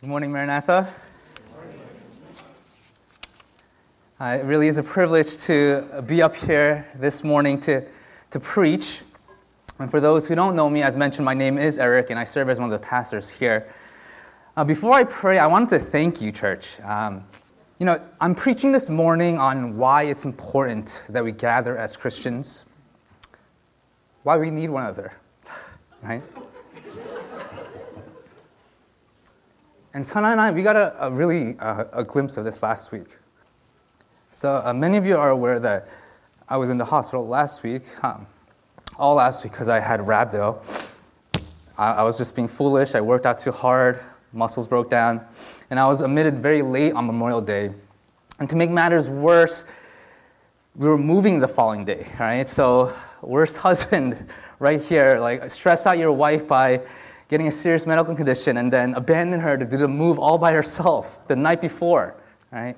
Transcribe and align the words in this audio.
Good 0.00 0.10
morning, 0.10 0.30
Maranatha. 0.30 0.88
Uh, 4.20 4.24
it 4.40 4.44
really 4.44 4.68
is 4.68 4.78
a 4.78 4.82
privilege 4.84 5.38
to 5.38 6.04
be 6.06 6.22
up 6.22 6.36
here 6.36 6.86
this 6.94 7.24
morning 7.24 7.58
to, 7.62 7.84
to 8.30 8.38
preach. 8.38 9.00
And 9.80 9.90
for 9.90 10.00
those 10.00 10.28
who 10.28 10.36
don't 10.36 10.54
know 10.54 10.70
me, 10.70 10.84
as 10.84 10.96
mentioned, 10.96 11.24
my 11.24 11.34
name 11.34 11.58
is 11.58 11.80
Eric, 11.80 12.10
and 12.10 12.18
I 12.18 12.22
serve 12.22 12.48
as 12.48 12.60
one 12.60 12.72
of 12.72 12.80
the 12.80 12.86
pastors 12.86 13.28
here. 13.28 13.74
Uh, 14.56 14.62
before 14.62 14.92
I 14.92 15.02
pray, 15.02 15.40
I 15.40 15.48
wanted 15.48 15.70
to 15.70 15.80
thank 15.80 16.20
you, 16.20 16.30
church. 16.30 16.80
Um, 16.82 17.24
you 17.80 17.86
know, 17.86 18.00
I'm 18.20 18.36
preaching 18.36 18.70
this 18.70 18.88
morning 18.88 19.40
on 19.40 19.76
why 19.76 20.04
it's 20.04 20.24
important 20.24 21.02
that 21.08 21.24
we 21.24 21.32
gather 21.32 21.76
as 21.76 21.96
Christians, 21.96 22.66
why 24.22 24.36
we 24.36 24.52
need 24.52 24.70
one 24.70 24.84
another, 24.84 25.14
right? 26.04 26.22
And 29.98 30.06
Sana 30.06 30.28
and 30.28 30.40
I, 30.40 30.52
we 30.52 30.62
got 30.62 30.76
a, 30.76 31.06
a 31.06 31.10
really 31.10 31.58
uh, 31.58 31.82
a 31.92 32.04
glimpse 32.04 32.36
of 32.36 32.44
this 32.44 32.62
last 32.62 32.92
week. 32.92 33.18
So 34.30 34.62
uh, 34.64 34.72
many 34.72 34.96
of 34.96 35.04
you 35.04 35.16
are 35.16 35.30
aware 35.30 35.58
that 35.58 35.88
I 36.48 36.56
was 36.56 36.70
in 36.70 36.78
the 36.78 36.84
hospital 36.84 37.26
last 37.26 37.64
week, 37.64 37.82
all 38.96 39.16
last 39.16 39.42
week 39.42 39.52
because 39.52 39.68
I 39.68 39.80
had 39.80 39.98
rhabdo. 39.98 40.64
I, 41.76 41.94
I, 41.94 42.02
was 42.04 42.16
just 42.16 42.36
being 42.36 42.46
foolish. 42.46 42.94
I 42.94 43.00
worked 43.00 43.26
out 43.26 43.38
too 43.38 43.50
hard, 43.50 43.98
muscles 44.32 44.68
broke 44.68 44.88
down, 44.88 45.20
and 45.68 45.80
I 45.80 45.88
was 45.88 46.00
admitted 46.00 46.38
very 46.38 46.62
late 46.62 46.92
on 46.92 47.04
Memorial 47.04 47.40
Day. 47.40 47.72
And 48.38 48.48
to 48.50 48.54
make 48.54 48.70
matters 48.70 49.10
worse, 49.10 49.64
we 50.76 50.88
were 50.88 50.96
moving 50.96 51.40
the 51.40 51.48
following 51.48 51.84
day, 51.84 52.06
right? 52.20 52.48
So 52.48 52.94
worst 53.20 53.56
husband 53.66 54.28
right 54.60 54.80
here, 54.80 55.18
like 55.18 55.50
stress 55.50 55.86
out 55.86 55.98
your 55.98 56.12
wife 56.12 56.46
by 56.46 56.82
getting 57.28 57.46
a 57.46 57.52
serious 57.52 57.86
medical 57.86 58.14
condition, 58.14 58.56
and 58.56 58.72
then 58.72 58.94
abandon 58.94 59.40
her 59.40 59.56
to 59.56 59.64
do 59.64 59.76
the 59.76 59.88
move 59.88 60.18
all 60.18 60.38
by 60.38 60.52
herself 60.52 61.18
the 61.28 61.36
night 61.36 61.60
before, 61.60 62.14
right? 62.50 62.76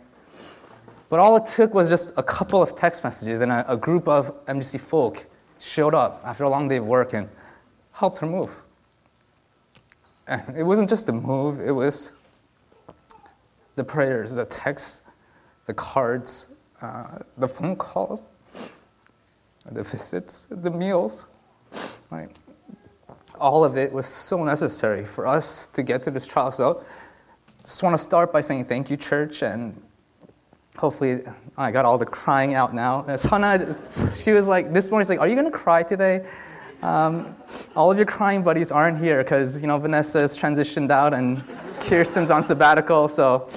But 1.09 1.20
all 1.20 1.37
it 1.37 1.46
took 1.46 1.73
was 1.74 1.88
just 1.88 2.12
a 2.16 2.23
couple 2.23 2.60
of 2.62 2.76
text 2.76 3.04
messages, 3.04 3.40
and 3.40 3.52
a, 3.52 3.73
a 3.73 3.76
group 3.76 4.09
of 4.09 4.45
MGC 4.46 4.80
folk 4.80 5.26
showed 5.59 5.95
up 5.95 6.21
after 6.24 6.45
a 6.45 6.51
long 6.51 6.68
day 6.68 6.76
of 6.76 6.87
work 6.87 7.12
and 7.12 7.28
helped 7.93 8.18
her 8.18 8.26
move. 8.26 8.54
And 10.26 10.56
it 10.56 10.62
wasn't 10.62 10.88
just 10.88 11.06
the 11.06 11.12
move, 11.12 11.60
it 11.60 11.73
was 11.73 12.12
the 13.76 13.84
prayers, 13.84 14.34
the 14.34 14.45
texts, 14.46 15.02
the 15.66 15.74
cards, 15.74 16.54
uh, 16.82 17.18
the 17.37 17.48
phone 17.48 17.76
calls, 17.76 18.28
the 19.71 19.82
visits, 19.82 20.46
the 20.51 20.71
meals, 20.71 21.26
right? 22.10 22.30
All 23.41 23.65
of 23.65 23.77
it 23.77 23.93
was 23.93 24.07
so 24.07 24.45
necessary 24.45 25.05
for 25.05 25.27
us 25.27 25.66
to 25.69 25.83
get 25.83 26.05
through 26.05 26.13
this 26.13 26.27
trial. 26.27 26.51
So, 26.51 26.85
just 27.63 27.83
want 27.83 27.95
to 27.95 28.02
start 28.02 28.33
by 28.33 28.41
saying 28.41 28.66
thank 28.66 28.91
you, 28.91 28.96
church, 28.96 29.43
and 29.43 29.80
hopefully 30.77 31.23
I 31.59 31.71
got 31.71 31.85
all 31.85 31.99
the 31.99 32.07
crying 32.07 32.55
out 32.55 32.74
now. 32.74 33.02
Hannah, 33.30 33.77
she 34.23 34.33
was 34.33 34.46
like, 34.46 34.73
this 34.73 34.91
morning, 34.91 35.05
she's 35.05 35.11
like, 35.11 35.21
are 35.21 35.29
you 35.29 35.35
going 35.35 35.51
to 35.51 35.57
cry 35.57 35.83
today? 35.83 36.27
Um, 36.83 37.37
all 37.77 37.91
of 37.91 37.99
your 37.99 38.07
crying 38.07 38.43
buddies 38.43 38.73
aren't 38.73 38.99
here 38.99 39.23
because, 39.23 39.61
you 39.61 39.66
know, 39.66 39.79
Vanessa 39.79 40.21
has 40.21 40.38
transitioned 40.38 40.91
out 40.91 41.13
and 41.13 41.45
Kirsten's 41.80 42.30
on 42.30 42.43
sabbatical, 42.43 43.09
so 43.09 43.49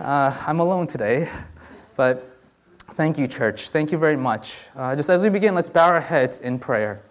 uh, 0.00 0.34
I'm 0.46 0.60
alone 0.60 0.86
today. 0.86 1.28
But 1.96 2.38
thank 2.92 3.18
you, 3.18 3.28
church. 3.28 3.70
Thank 3.70 3.92
you 3.92 3.98
very 3.98 4.16
much. 4.16 4.64
Uh, 4.74 4.96
just 4.96 5.10
as 5.10 5.22
we 5.22 5.28
begin, 5.28 5.54
let's 5.54 5.68
bow 5.68 5.86
our 5.86 6.00
heads 6.00 6.40
in 6.40 6.58
prayer. 6.58 7.02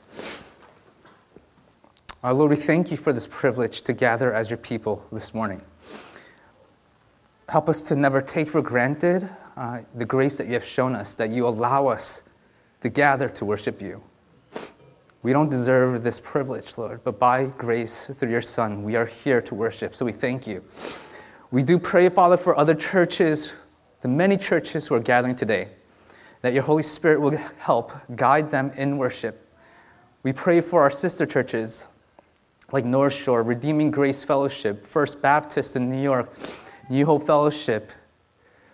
Our 2.23 2.33
Lord, 2.33 2.51
we 2.51 2.55
thank 2.55 2.89
you 2.89 2.95
for 2.95 3.11
this 3.11 3.27
privilege 3.27 3.81
to 3.81 3.91
gather 3.91 4.33
as 4.33 4.49
your 4.49 4.55
people 4.55 5.05
this 5.11 5.33
morning. 5.33 5.61
Help 7.49 7.67
us 7.67 7.83
to 7.89 7.97
never 7.97 8.21
take 8.21 8.47
for 8.47 8.61
granted 8.61 9.27
uh, 9.57 9.81
the 9.93 10.05
grace 10.05 10.37
that 10.37 10.47
you 10.47 10.53
have 10.53 10.63
shown 10.63 10.95
us, 10.95 11.15
that 11.15 11.31
you 11.31 11.45
allow 11.45 11.87
us 11.87 12.29
to 12.79 12.87
gather 12.87 13.27
to 13.27 13.43
worship 13.43 13.81
you. 13.81 14.01
We 15.21 15.33
don't 15.33 15.49
deserve 15.49 16.01
this 16.01 16.21
privilege, 16.21 16.77
Lord, 16.77 17.03
but 17.03 17.19
by 17.19 17.47
grace 17.47 18.05
through 18.05 18.31
your 18.31 18.41
Son, 18.41 18.83
we 18.83 18.95
are 18.95 19.05
here 19.05 19.41
to 19.41 19.53
worship. 19.53 19.93
So 19.93 20.05
we 20.05 20.13
thank 20.13 20.47
you. 20.47 20.63
We 21.51 21.61
do 21.61 21.77
pray, 21.77 22.07
Father, 22.07 22.37
for 22.37 22.57
other 22.57 22.73
churches, 22.73 23.53
the 23.99 24.07
many 24.07 24.37
churches 24.37 24.87
who 24.87 24.95
are 24.95 25.01
gathering 25.01 25.35
today, 25.35 25.71
that 26.41 26.53
your 26.53 26.63
Holy 26.63 26.83
Spirit 26.83 27.19
will 27.19 27.37
help 27.57 27.91
guide 28.15 28.47
them 28.47 28.71
in 28.77 28.97
worship. 28.97 29.45
We 30.23 30.31
pray 30.31 30.61
for 30.61 30.83
our 30.83 30.89
sister 30.89 31.25
churches, 31.25 31.87
like 32.73 32.85
North 32.85 33.13
Shore, 33.13 33.43
Redeeming 33.43 33.91
Grace 33.91 34.23
Fellowship, 34.23 34.83
First 34.83 35.21
Baptist 35.21 35.75
in 35.75 35.91
New 35.91 36.01
York, 36.01 36.33
New 36.89 37.05
Hope 37.05 37.21
Fellowship. 37.21 37.91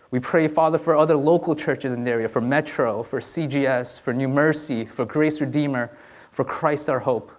We 0.09 0.21
pray, 0.21 0.47
Father, 0.47 0.77
for 0.77 0.95
other 0.95 1.17
local 1.17 1.53
churches 1.53 1.91
in 1.91 2.05
the 2.05 2.11
area, 2.11 2.29
for 2.29 2.39
Metro, 2.39 3.03
for 3.03 3.19
CGS, 3.19 3.99
for 3.99 4.13
New 4.13 4.29
Mercy, 4.29 4.85
for 4.85 5.05
Grace 5.05 5.41
Redeemer, 5.41 5.91
for 6.31 6.45
Christ 6.45 6.89
our 6.89 6.99
Hope. 6.99 7.29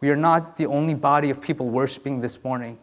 We 0.00 0.10
are 0.10 0.16
not 0.16 0.56
the 0.56 0.66
only 0.66 0.94
body 0.94 1.28
of 1.28 1.42
people 1.42 1.68
worshiping 1.68 2.20
this 2.20 2.42
morning. 2.44 2.78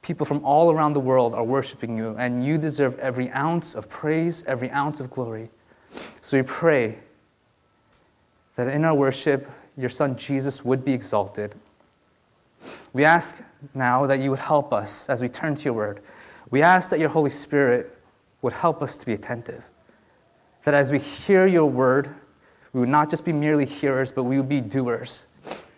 People 0.00 0.24
from 0.24 0.42
all 0.44 0.72
around 0.72 0.94
the 0.94 1.00
world 1.00 1.34
are 1.34 1.44
worshiping 1.44 1.98
you, 1.98 2.16
and 2.18 2.44
you 2.44 2.56
deserve 2.56 2.98
every 2.98 3.30
ounce 3.30 3.74
of 3.74 3.90
praise, 3.90 4.44
every 4.44 4.70
ounce 4.70 4.98
of 4.98 5.10
glory. 5.10 5.50
So 6.22 6.38
we 6.38 6.42
pray 6.42 7.00
that 8.56 8.68
in 8.68 8.84
our 8.84 8.94
worship, 8.94 9.50
your 9.76 9.88
Son 9.88 10.16
Jesus 10.16 10.64
would 10.64 10.84
be 10.84 10.92
exalted. 10.92 11.54
We 12.92 13.04
ask 13.04 13.42
now 13.74 14.06
that 14.06 14.20
you 14.20 14.30
would 14.30 14.38
help 14.38 14.72
us 14.72 15.08
as 15.08 15.20
we 15.20 15.28
turn 15.28 15.54
to 15.56 15.64
your 15.64 15.74
word. 15.74 16.00
We 16.50 16.62
ask 16.62 16.90
that 16.90 17.00
your 17.00 17.08
Holy 17.08 17.30
Spirit 17.30 17.98
would 18.42 18.52
help 18.52 18.82
us 18.82 18.96
to 18.98 19.06
be 19.06 19.12
attentive. 19.12 19.64
That 20.64 20.74
as 20.74 20.92
we 20.92 20.98
hear 20.98 21.46
your 21.46 21.66
word, 21.66 22.14
we 22.72 22.80
would 22.80 22.88
not 22.88 23.10
just 23.10 23.24
be 23.24 23.32
merely 23.32 23.66
hearers, 23.66 24.12
but 24.12 24.24
we 24.24 24.36
would 24.36 24.48
be 24.48 24.60
doers. 24.60 25.26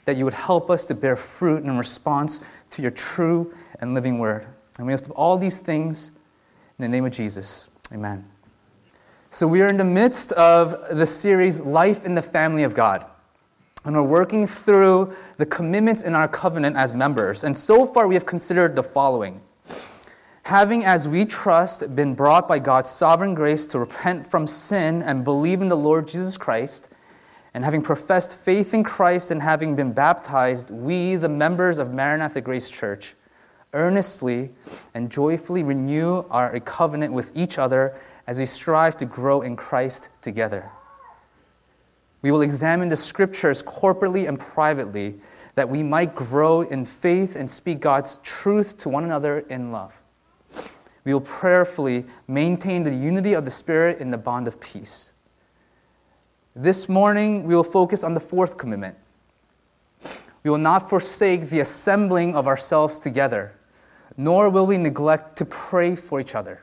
That 0.05 0.17
you 0.17 0.25
would 0.25 0.35
help 0.35 0.71
us 0.71 0.87
to 0.87 0.95
bear 0.95 1.17
fruit 1.17 1.65
in 1.65 1.77
response 1.77 2.41
to 2.71 2.83
your 2.83 2.91
true 2.91 3.55
and 3.81 3.95
living 3.95 4.19
word. 4.19 4.47
And 4.79 4.87
we 4.87 4.93
ask 4.93 5.09
all 5.17 5.39
these 5.39 5.59
things 5.59 6.09
in 6.79 6.83
the 6.83 6.89
name 6.89 7.05
of 7.05 7.13
Jesus. 7.13 7.71
Amen. 7.93 8.36
So, 9.37 9.47
we 9.47 9.61
are 9.61 9.69
in 9.69 9.77
the 9.77 9.85
midst 9.85 10.33
of 10.33 10.97
the 10.97 11.05
series 11.05 11.61
Life 11.61 12.07
in 12.07 12.15
the 12.15 12.23
Family 12.23 12.63
of 12.63 12.73
God. 12.73 13.05
And 13.85 13.95
we're 13.95 14.03
working 14.03 14.47
through 14.47 15.15
the 15.37 15.45
commitments 15.45 16.01
in 16.01 16.15
our 16.15 16.27
covenant 16.27 16.77
as 16.77 16.95
members. 16.95 17.45
And 17.45 17.55
so 17.55 17.85
far, 17.85 18.09
we 18.09 18.15
have 18.15 18.25
considered 18.25 18.75
the 18.75 18.83
following 18.83 19.43
Having, 20.45 20.87
as 20.87 21.07
we 21.07 21.27
trust, 21.27 21.95
been 21.95 22.15
brought 22.15 22.49
by 22.49 22.59
God's 22.59 22.89
sovereign 22.89 23.35
grace 23.35 23.67
to 23.67 23.79
repent 23.79 24.27
from 24.27 24.47
sin 24.47 25.03
and 25.03 25.23
believe 25.23 25.61
in 25.61 25.69
the 25.69 25.77
Lord 25.77 26.09
Jesus 26.09 26.39
Christ, 26.39 26.89
and 27.53 27.63
having 27.63 27.83
professed 27.83 28.33
faith 28.33 28.73
in 28.73 28.85
Christ 28.85 29.31
and 29.31 29.43
having 29.43 29.77
been 29.77 29.93
baptized, 29.93 30.71
we, 30.71 31.15
the 31.17 31.29
members 31.29 31.77
of 31.77 31.93
Maranatha 31.93 32.41
Grace 32.41 32.71
Church, 32.71 33.15
earnestly 33.75 34.49
and 34.95 35.11
joyfully 35.11 35.63
renew 35.63 36.25
our 36.31 36.59
covenant 36.61 37.13
with 37.13 37.37
each 37.37 37.59
other 37.59 37.95
as 38.27 38.39
we 38.39 38.47
strive 38.47 38.97
to 38.97 39.05
grow 39.05 39.43
in 39.43 39.57
Christ 39.57 40.09
together. 40.21 40.71
We 42.23 42.31
will 42.31 42.43
examine 42.43 42.89
the 42.89 42.97
scriptures 42.97 43.63
corporately 43.63 44.27
and 44.27 44.39
privately 44.39 45.21
that 45.55 45.69
we 45.69 45.83
might 45.83 46.15
grow 46.15 46.63
in 46.63 46.85
faith 46.85 47.37
and 47.37 47.49
speak 47.49 47.81
God's 47.81 48.17
truth 48.17 48.79
to 48.79 48.89
one 48.89 49.05
another 49.05 49.41
in 49.41 49.73
love. 49.73 50.03
We 51.05 51.13
will 51.13 51.21
prayerfully 51.21 52.05
maintain 52.27 52.83
the 52.83 52.95
unity 52.95 53.33
of 53.33 53.45
the 53.45 53.51
Spirit 53.51 54.01
in 54.01 54.11
the 54.11 54.19
bond 54.19 54.49
of 54.49 54.61
peace. 54.61 55.13
This 56.55 56.89
morning, 56.89 57.45
we 57.45 57.55
will 57.55 57.63
focus 57.63 58.03
on 58.03 58.15
the 58.15 58.21
fourth 58.21 58.57
commitment. 58.57 58.97
We 60.43 60.51
will 60.51 60.59
not 60.59 60.91
forsake 60.91 61.49
the 61.49 61.61
assembling 61.61 62.35
of 62.35 62.49
ourselves 62.49 62.99
together, 62.99 63.55
nor 64.17 64.51
will 64.51 64.67
we 64.67 64.79
neglect 64.79 65.37
to 65.39 65.45
pray 65.45 65.95
for 65.95 66.19
each 66.19 66.35
other. 66.35 66.63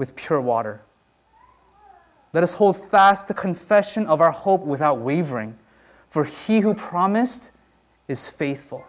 with 0.00 0.16
pure 0.16 0.40
water. 0.40 0.80
Let 2.32 2.42
us 2.42 2.54
hold 2.54 2.74
fast 2.78 3.28
the 3.28 3.34
confession 3.34 4.06
of 4.06 4.22
our 4.22 4.30
hope 4.30 4.62
without 4.62 4.98
wavering, 4.98 5.58
for 6.08 6.24
he 6.24 6.60
who 6.60 6.72
promised 6.72 7.50
is 8.08 8.30
faithful. 8.30 8.86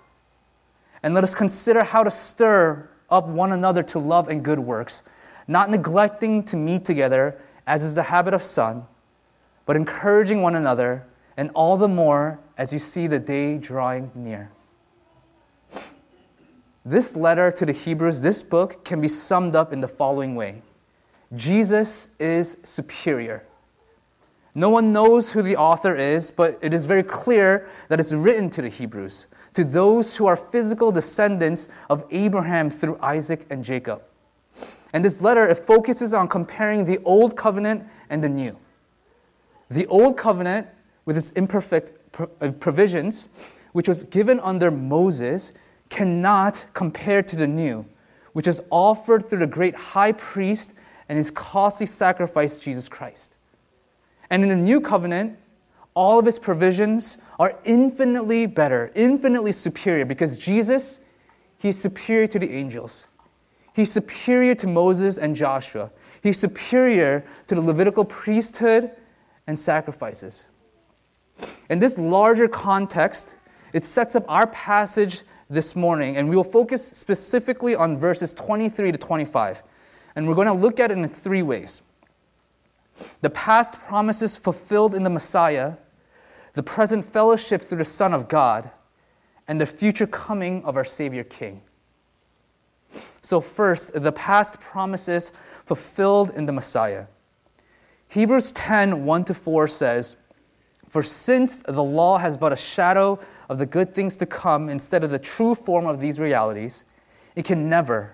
And 1.03 1.13
let 1.13 1.25
us 1.25 1.35
consider 1.35 1.83
how 1.83 2.05
to 2.05 2.09
stir 2.09 2.89
up 3.09 3.27
one 3.27 3.51
another 3.51 3.83
to 3.83 3.99
love 3.99 4.29
and 4.29 4.41
good 4.41 4.59
works, 4.59 5.03
not 5.49 5.69
neglecting 5.69 6.43
to 6.43 6.55
meet 6.55 6.85
together, 6.85 7.37
as 7.67 7.83
is 7.83 7.93
the 7.93 8.03
habit 8.03 8.33
of 8.33 8.41
some, 8.41 8.87
but 9.65 9.75
encouraging 9.75 10.41
one 10.41 10.55
another, 10.55 11.05
and 11.35 11.51
all 11.53 11.75
the 11.75 11.89
more 11.89 12.39
as 12.57 12.71
you 12.71 12.79
see 12.79 13.07
the 13.07 13.19
day 13.19 13.57
drawing 13.57 14.11
near. 14.15 14.49
This 16.85 17.17
letter 17.17 17.51
to 17.51 17.65
the 17.65 17.73
Hebrews, 17.73 18.21
this 18.21 18.41
book, 18.41 18.85
can 18.85 19.01
be 19.01 19.09
summed 19.09 19.57
up 19.57 19.73
in 19.73 19.81
the 19.81 19.89
following 19.89 20.35
way 20.35 20.61
Jesus 21.33 22.09
is 22.19 22.57
superior. 22.63 23.43
No 24.53 24.69
one 24.69 24.91
knows 24.91 25.31
who 25.31 25.41
the 25.41 25.55
author 25.55 25.95
is, 25.95 26.29
but 26.29 26.59
it 26.61 26.73
is 26.73 26.85
very 26.85 27.03
clear 27.03 27.69
that 27.87 27.99
it's 27.99 28.11
written 28.11 28.49
to 28.49 28.61
the 28.61 28.67
Hebrews, 28.67 29.27
to 29.53 29.63
those 29.63 30.17
who 30.17 30.25
are 30.25 30.35
physical 30.35 30.91
descendants 30.91 31.69
of 31.89 32.03
Abraham 32.11 32.69
through 32.69 32.99
Isaac 33.01 33.45
and 33.49 33.63
Jacob. 33.63 34.01
And 34.91 35.05
this 35.05 35.21
letter 35.21 35.47
it 35.47 35.57
focuses 35.57 36.13
on 36.13 36.27
comparing 36.27 36.83
the 36.83 36.99
old 37.05 37.37
covenant 37.37 37.85
and 38.09 38.21
the 38.21 38.29
new. 38.29 38.57
The 39.69 39.87
old 39.87 40.17
covenant 40.17 40.67
with 41.05 41.15
its 41.15 41.31
imperfect 41.31 42.19
uh, 42.19 42.51
provisions, 42.51 43.29
which 43.71 43.87
was 43.87 44.03
given 44.03 44.39
under 44.41 44.69
Moses, 44.69 45.53
cannot 45.89 46.65
compare 46.73 47.23
to 47.23 47.35
the 47.37 47.47
new, 47.47 47.85
which 48.33 48.47
is 48.47 48.61
offered 48.69 49.23
through 49.23 49.39
the 49.39 49.47
great 49.47 49.75
high 49.75 50.11
priest 50.11 50.73
and 51.11 51.17
his 51.17 51.29
costly 51.29 51.85
sacrifice, 51.85 52.57
Jesus 52.57 52.87
Christ. 52.87 53.35
And 54.29 54.43
in 54.43 54.47
the 54.47 54.55
new 54.55 54.79
covenant, 54.79 55.37
all 55.93 56.17
of 56.17 56.25
its 56.25 56.39
provisions 56.39 57.17
are 57.37 57.59
infinitely 57.65 58.45
better, 58.45 58.93
infinitely 58.95 59.51
superior, 59.51 60.05
because 60.05 60.39
Jesus, 60.39 60.99
he's 61.57 61.77
superior 61.77 62.27
to 62.27 62.39
the 62.39 62.49
angels. 62.53 63.07
He's 63.73 63.91
superior 63.91 64.55
to 64.55 64.67
Moses 64.67 65.17
and 65.17 65.35
Joshua. 65.35 65.91
He's 66.23 66.39
superior 66.39 67.25
to 67.47 67.55
the 67.55 67.61
Levitical 67.61 68.05
priesthood 68.05 68.91
and 69.47 69.59
sacrifices. 69.59 70.45
In 71.69 71.79
this 71.79 71.97
larger 71.97 72.47
context, 72.47 73.35
it 73.73 73.83
sets 73.83 74.15
up 74.15 74.23
our 74.29 74.47
passage 74.47 75.23
this 75.49 75.75
morning, 75.75 76.15
and 76.15 76.29
we 76.29 76.37
will 76.37 76.45
focus 76.45 76.87
specifically 76.87 77.75
on 77.75 77.97
verses 77.97 78.33
23 78.33 78.93
to 78.93 78.97
25. 78.97 79.63
And 80.15 80.27
we're 80.27 80.35
going 80.35 80.47
to 80.47 80.53
look 80.53 80.79
at 80.79 80.91
it 80.91 80.97
in 80.97 81.07
three 81.07 81.41
ways 81.41 81.81
the 83.21 83.29
past 83.29 83.73
promises 83.73 84.35
fulfilled 84.35 84.93
in 84.93 85.03
the 85.03 85.09
Messiah, 85.09 85.73
the 86.53 86.63
present 86.63 87.05
fellowship 87.05 87.61
through 87.61 87.79
the 87.79 87.85
Son 87.85 88.13
of 88.13 88.27
God, 88.27 88.69
and 89.47 89.59
the 89.59 89.65
future 89.65 90.05
coming 90.05 90.63
of 90.65 90.77
our 90.77 90.85
Savior 90.85 91.23
King. 91.23 91.61
So, 93.21 93.39
first, 93.39 93.93
the 93.93 94.11
past 94.11 94.59
promises 94.59 95.31
fulfilled 95.65 96.31
in 96.31 96.45
the 96.45 96.51
Messiah. 96.51 97.05
Hebrews 98.09 98.51
10 98.51 99.05
1 99.05 99.23
to 99.25 99.33
4 99.33 99.67
says, 99.67 100.17
For 100.89 101.01
since 101.01 101.59
the 101.59 101.83
law 101.83 102.17
has 102.17 102.35
but 102.35 102.51
a 102.51 102.57
shadow 102.57 103.19
of 103.47 103.57
the 103.57 103.65
good 103.65 103.95
things 103.95 104.17
to 104.17 104.25
come 104.25 104.69
instead 104.69 105.03
of 105.03 105.11
the 105.11 105.19
true 105.19 105.55
form 105.55 105.85
of 105.85 105.99
these 105.99 106.19
realities, 106.19 106.83
it 107.35 107.45
can 107.45 107.69
never, 107.69 108.13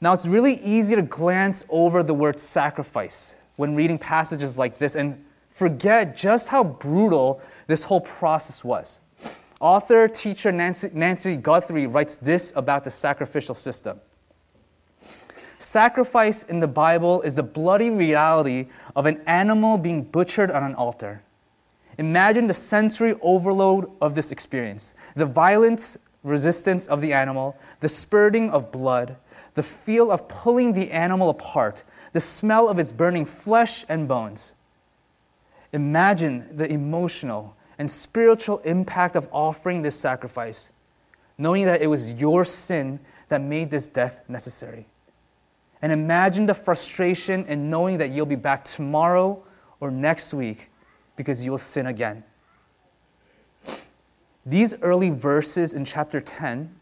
Now, 0.00 0.14
it's 0.14 0.26
really 0.26 0.54
easy 0.64 0.96
to 0.96 1.02
glance 1.02 1.64
over 1.68 2.02
the 2.02 2.14
word 2.14 2.40
sacrifice 2.40 3.34
when 3.56 3.74
reading 3.74 3.98
passages 3.98 4.56
like 4.56 4.78
this 4.78 4.96
and 4.96 5.22
forget 5.50 6.16
just 6.16 6.48
how 6.48 6.64
brutal 6.64 7.42
this 7.66 7.84
whole 7.84 8.00
process 8.00 8.64
was. 8.64 9.00
Author, 9.60 10.08
teacher 10.08 10.50
Nancy, 10.50 10.88
Nancy 10.94 11.36
Guthrie 11.36 11.86
writes 11.86 12.16
this 12.16 12.50
about 12.56 12.84
the 12.84 12.90
sacrificial 12.90 13.54
system. 13.54 14.00
Sacrifice 15.58 16.44
in 16.44 16.60
the 16.60 16.66
Bible 16.66 17.20
is 17.20 17.34
the 17.34 17.42
bloody 17.42 17.90
reality 17.90 18.68
of 18.96 19.04
an 19.04 19.20
animal 19.26 19.76
being 19.76 20.02
butchered 20.02 20.50
on 20.50 20.62
an 20.62 20.74
altar. 20.74 21.22
Imagine 21.98 22.46
the 22.46 22.54
sensory 22.54 23.14
overload 23.20 23.90
of 24.00 24.14
this 24.14 24.32
experience 24.32 24.94
the 25.14 25.26
violent 25.26 25.98
resistance 26.22 26.86
of 26.86 27.02
the 27.02 27.12
animal, 27.12 27.58
the 27.80 27.88
spurting 27.88 28.50
of 28.50 28.72
blood, 28.72 29.16
the 29.60 29.64
feel 29.64 30.10
of 30.10 30.26
pulling 30.26 30.72
the 30.72 30.90
animal 30.90 31.28
apart, 31.28 31.84
the 32.14 32.20
smell 32.20 32.66
of 32.66 32.78
its 32.78 32.92
burning 32.92 33.26
flesh 33.26 33.84
and 33.90 34.08
bones. 34.08 34.54
Imagine 35.74 36.48
the 36.56 36.66
emotional 36.72 37.54
and 37.78 37.90
spiritual 37.90 38.60
impact 38.60 39.16
of 39.16 39.28
offering 39.30 39.82
this 39.82 40.00
sacrifice, 40.00 40.70
knowing 41.36 41.66
that 41.66 41.82
it 41.82 41.88
was 41.88 42.14
your 42.14 42.42
sin 42.42 43.00
that 43.28 43.42
made 43.42 43.68
this 43.70 43.86
death 43.86 44.22
necessary. 44.30 44.86
And 45.82 45.92
imagine 45.92 46.46
the 46.46 46.54
frustration 46.54 47.44
in 47.44 47.68
knowing 47.68 47.98
that 47.98 48.12
you'll 48.12 48.24
be 48.24 48.36
back 48.36 48.64
tomorrow 48.64 49.42
or 49.78 49.90
next 49.90 50.32
week 50.32 50.70
because 51.16 51.44
you 51.44 51.50
will 51.50 51.58
sin 51.58 51.84
again. 51.84 52.24
These 54.46 54.80
early 54.80 55.10
verses 55.10 55.74
in 55.74 55.84
chapter 55.84 56.22
10 56.22 56.74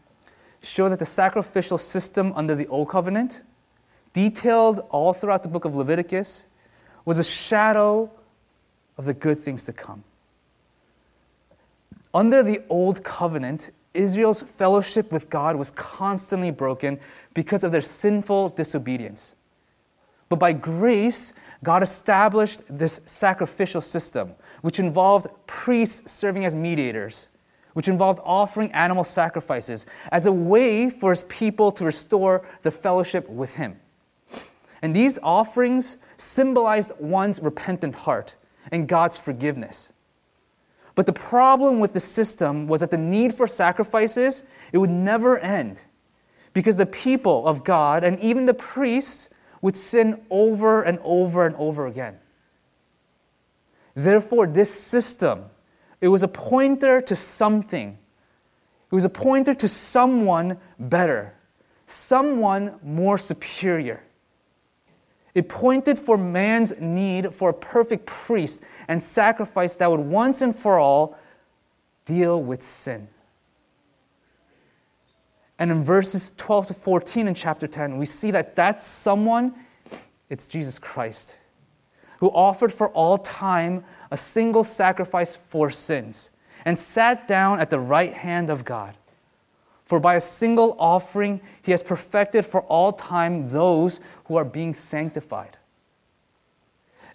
show 0.61 0.89
that 0.89 0.99
the 0.99 1.05
sacrificial 1.05 1.77
system 1.77 2.33
under 2.35 2.55
the 2.55 2.67
Old 2.67 2.89
Covenant, 2.89 3.41
detailed 4.13 4.79
all 4.89 5.13
throughout 5.13 5.43
the 5.43 5.49
book 5.49 5.65
of 5.65 5.75
Leviticus, 5.75 6.45
was 7.05 7.17
a 7.17 7.23
shadow 7.23 8.11
of 8.97 9.05
the 9.05 9.13
good 9.13 9.37
things 9.37 9.65
to 9.65 9.73
come. 9.73 10.03
Under 12.13 12.43
the 12.43 12.61
Old 12.69 13.03
Covenant, 13.03 13.71
Israel's 13.93 14.41
fellowship 14.41 15.11
with 15.11 15.29
God 15.29 15.55
was 15.55 15.71
constantly 15.71 16.51
broken 16.51 16.99
because 17.33 17.63
of 17.63 17.71
their 17.71 17.81
sinful 17.81 18.49
disobedience. 18.49 19.35
But 20.27 20.37
by 20.37 20.53
grace, 20.53 21.33
God 21.63 21.81
established 21.81 22.61
this 22.69 23.01
sacrificial 23.05 23.81
system, 23.81 24.35
which 24.61 24.79
involved 24.79 25.27
priests 25.47 26.11
serving 26.11 26.45
as 26.45 26.55
mediators, 26.55 27.28
which 27.79 27.87
involved 27.87 28.19
offering 28.25 28.69
animal 28.73 29.05
sacrifices 29.05 29.85
as 30.11 30.25
a 30.25 30.31
way 30.33 30.89
for 30.89 31.11
his 31.11 31.23
people 31.29 31.71
to 31.71 31.85
restore 31.85 32.45
the 32.61 32.69
fellowship 32.69 33.29
with 33.29 33.55
him. 33.55 33.79
And 34.81 34.93
these 34.93 35.17
offerings 35.23 35.95
symbolized 36.17 36.91
one's 36.99 37.39
repentant 37.39 37.95
heart 37.95 38.35
and 38.69 38.85
God's 38.85 39.17
forgiveness. 39.17 39.93
But 40.93 41.05
the 41.05 41.13
problem 41.13 41.79
with 41.79 41.93
the 41.93 42.01
system 42.01 42.67
was 42.67 42.81
that 42.81 42.91
the 42.91 42.97
need 42.97 43.33
for 43.33 43.47
sacrifices, 43.47 44.43
it 44.73 44.77
would 44.79 44.89
never 44.89 45.39
end 45.39 45.81
because 46.51 46.75
the 46.75 46.85
people 46.85 47.47
of 47.47 47.63
God 47.63 48.03
and 48.03 48.19
even 48.19 48.43
the 48.43 48.53
priests 48.53 49.29
would 49.61 49.77
sin 49.77 50.19
over 50.29 50.81
and 50.81 50.99
over 51.01 51.45
and 51.45 51.55
over 51.55 51.87
again. 51.87 52.17
Therefore, 53.95 54.47
this 54.47 54.69
system, 54.77 55.45
it 56.01 56.07
was 56.07 56.23
a 56.23 56.27
pointer 56.27 57.01
to 57.01 57.15
something. 57.15 57.97
It 58.91 58.95
was 58.95 59.05
a 59.05 59.09
pointer 59.09 59.53
to 59.53 59.67
someone 59.67 60.57
better, 60.79 61.33
someone 61.85 62.79
more 62.83 63.17
superior. 63.17 64.03
It 65.35 65.47
pointed 65.47 65.99
for 65.99 66.17
man's 66.17 66.73
need 66.79 67.33
for 67.33 67.49
a 67.49 67.53
perfect 67.53 68.05
priest 68.05 68.63
and 68.87 69.01
sacrifice 69.01 69.75
that 69.75 69.89
would 69.89 69.99
once 69.99 70.41
and 70.41 70.55
for 70.55 70.79
all 70.79 71.17
deal 72.05 72.41
with 72.41 72.63
sin. 72.63 73.07
And 75.59 75.71
in 75.71 75.83
verses 75.83 76.31
12 76.37 76.67
to 76.67 76.73
14 76.73 77.27
in 77.27 77.35
chapter 77.35 77.67
10, 77.67 77.97
we 77.97 78.05
see 78.05 78.31
that 78.31 78.55
that 78.55 78.81
someone, 78.81 79.53
it's 80.29 80.47
Jesus 80.47 80.79
Christ, 80.79 81.37
who 82.19 82.29
offered 82.29 82.71
for 82.71 82.89
all 82.89 83.17
time 83.17 83.83
a 84.11 84.17
single 84.17 84.63
sacrifice 84.63 85.35
for 85.35 85.69
sins 85.69 86.29
and 86.65 86.77
sat 86.77 87.27
down 87.27 87.59
at 87.59 87.69
the 87.69 87.79
right 87.79 88.13
hand 88.13 88.49
of 88.49 88.65
God. 88.65 88.95
For 89.85 89.99
by 89.99 90.15
a 90.15 90.21
single 90.21 90.75
offering, 90.77 91.41
he 91.63 91.71
has 91.71 91.81
perfected 91.81 92.45
for 92.45 92.61
all 92.63 92.93
time 92.93 93.49
those 93.49 93.99
who 94.25 94.35
are 94.35 94.45
being 94.45 94.73
sanctified. 94.73 95.57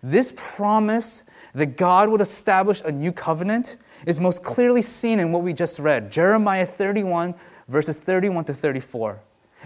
This 0.02 0.34
promise 0.36 1.22
that 1.54 1.76
God 1.76 2.08
would 2.08 2.20
establish 2.20 2.82
a 2.84 2.90
new 2.90 3.12
covenant 3.12 3.76
is 4.06 4.18
most 4.18 4.42
clearly 4.42 4.82
seen 4.82 5.20
in 5.20 5.32
what 5.32 5.42
we 5.42 5.52
just 5.52 5.78
read 5.78 6.10
Jeremiah 6.10 6.66
31, 6.66 7.34
verses 7.68 7.96
31 7.96 8.44
to 8.46 8.54
34. 8.54 9.20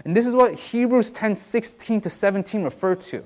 And 0.05 0.15
this 0.15 0.27
is 0.27 0.35
what 0.35 0.55
Hebrews 0.55 1.11
10 1.11 1.35
16 1.35 2.01
to 2.01 2.09
17 2.09 2.63
refer 2.63 2.95
to. 2.95 3.25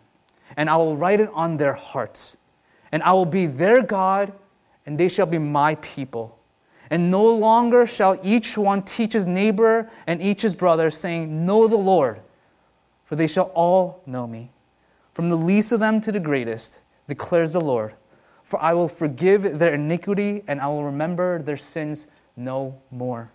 and 0.57 0.69
I 0.69 0.77
will 0.77 0.95
write 0.95 1.19
it 1.19 1.29
on 1.33 1.57
their 1.57 1.73
hearts. 1.73 2.37
And 2.91 3.01
I 3.03 3.13
will 3.13 3.25
be 3.25 3.45
their 3.45 3.81
God, 3.81 4.33
and 4.85 4.97
they 4.97 5.07
shall 5.07 5.25
be 5.25 5.37
my 5.37 5.75
people. 5.75 6.37
And 6.89 7.09
no 7.09 7.25
longer 7.25 7.87
shall 7.87 8.19
each 8.21 8.57
one 8.57 8.83
teach 8.83 9.13
his 9.13 9.25
neighbor 9.25 9.89
and 10.07 10.21
each 10.21 10.41
his 10.41 10.55
brother, 10.55 10.91
saying, 10.91 11.45
Know 11.45 11.67
the 11.67 11.77
Lord, 11.77 12.19
for 13.05 13.15
they 13.15 13.27
shall 13.27 13.51
all 13.55 14.01
know 14.05 14.27
me, 14.27 14.51
from 15.13 15.29
the 15.29 15.37
least 15.37 15.71
of 15.71 15.79
them 15.79 16.01
to 16.01 16.11
the 16.11 16.19
greatest, 16.19 16.81
declares 17.07 17.53
the 17.53 17.61
Lord. 17.61 17.93
For 18.43 18.61
I 18.61 18.73
will 18.73 18.89
forgive 18.89 19.59
their 19.59 19.73
iniquity 19.75 20.43
and 20.47 20.59
I 20.59 20.67
will 20.67 20.83
remember 20.83 21.41
their 21.41 21.55
sins 21.55 22.07
no 22.35 22.81
more. 22.91 23.31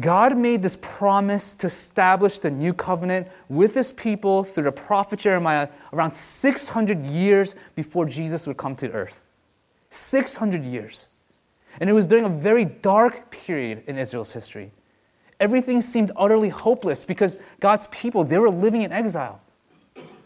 God 0.00 0.36
made 0.36 0.62
this 0.62 0.76
promise 0.80 1.54
to 1.56 1.66
establish 1.66 2.38
the 2.38 2.50
new 2.50 2.74
covenant 2.74 3.28
with 3.48 3.74
his 3.74 3.92
people 3.92 4.44
through 4.44 4.64
the 4.64 4.72
prophet 4.72 5.18
Jeremiah 5.18 5.68
around 5.92 6.14
600 6.14 7.06
years 7.06 7.54
before 7.74 8.04
Jesus 8.04 8.46
would 8.46 8.56
come 8.56 8.76
to 8.76 8.90
earth. 8.90 9.24
600 9.90 10.64
years. 10.64 11.08
And 11.80 11.88
it 11.88 11.92
was 11.92 12.06
during 12.06 12.24
a 12.24 12.28
very 12.28 12.64
dark 12.64 13.30
period 13.30 13.84
in 13.86 13.96
Israel's 13.96 14.32
history. 14.32 14.72
Everything 15.40 15.80
seemed 15.80 16.10
utterly 16.16 16.48
hopeless 16.48 17.04
because 17.04 17.38
God's 17.60 17.86
people, 17.88 18.24
they 18.24 18.38
were 18.38 18.50
living 18.50 18.82
in 18.82 18.92
exile. 18.92 19.40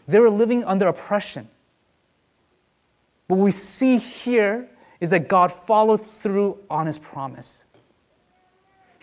They 0.07 0.19
were 0.19 0.31
living 0.31 0.63
under 0.63 0.87
oppression. 0.87 1.47
What 3.27 3.39
we 3.39 3.51
see 3.51 3.97
here 3.97 4.67
is 4.99 5.11
that 5.11 5.27
God 5.27 5.51
followed 5.51 6.01
through 6.01 6.59
on 6.69 6.87
his 6.87 6.97
promise. 6.97 7.63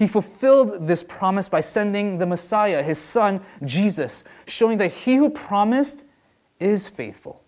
He 0.00 0.06
fulfilled 0.06 0.86
this 0.86 1.02
promise 1.02 1.50
by 1.50 1.60
sending 1.60 2.16
the 2.16 2.24
Messiah, 2.24 2.82
his 2.82 2.98
son, 2.98 3.42
Jesus, 3.62 4.24
showing 4.46 4.78
that 4.78 4.90
he 4.90 5.16
who 5.16 5.28
promised 5.28 6.04
is 6.58 6.88
faithful. 6.88 7.42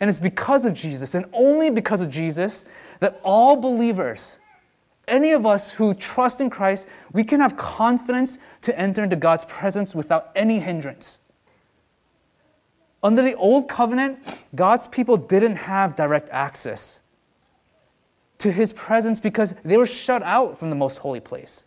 And 0.00 0.10
it's 0.10 0.18
because 0.18 0.64
of 0.64 0.74
Jesus, 0.74 1.14
and 1.14 1.26
only 1.32 1.70
because 1.70 2.00
of 2.00 2.10
Jesus, 2.10 2.64
that 2.98 3.20
all 3.22 3.54
believers, 3.54 4.40
any 5.06 5.30
of 5.30 5.46
us 5.46 5.70
who 5.70 5.94
trust 5.94 6.40
in 6.40 6.50
Christ, 6.50 6.88
we 7.12 7.22
can 7.22 7.38
have 7.38 7.56
confidence 7.56 8.36
to 8.62 8.76
enter 8.76 9.04
into 9.04 9.14
God's 9.14 9.44
presence 9.44 9.94
without 9.94 10.32
any 10.34 10.58
hindrance. 10.58 11.20
Under 13.04 13.22
the 13.22 13.36
old 13.36 13.68
covenant, 13.68 14.18
God's 14.52 14.88
people 14.88 15.16
didn't 15.16 15.56
have 15.56 15.94
direct 15.94 16.28
access 16.30 16.99
to 18.40 18.50
his 18.50 18.72
presence 18.72 19.20
because 19.20 19.54
they 19.64 19.76
were 19.76 19.86
shut 19.86 20.22
out 20.22 20.58
from 20.58 20.70
the 20.70 20.76
most 20.76 20.98
holy 20.98 21.20
place. 21.20 21.64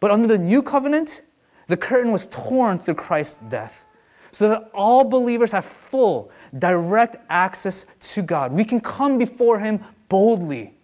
But 0.00 0.10
under 0.10 0.28
the 0.28 0.38
new 0.38 0.62
covenant, 0.62 1.22
the 1.66 1.76
curtain 1.76 2.12
was 2.12 2.28
torn 2.28 2.78
through 2.78 2.94
Christ's 2.94 3.42
death 3.42 3.86
so 4.30 4.48
that 4.48 4.70
all 4.74 5.02
believers 5.04 5.52
have 5.52 5.64
full, 5.64 6.30
direct 6.56 7.16
access 7.28 7.86
to 8.00 8.22
God. 8.22 8.52
We 8.52 8.64
can 8.64 8.80
come 8.80 9.18
before 9.18 9.58
him 9.58 9.82
boldly. 10.08 10.74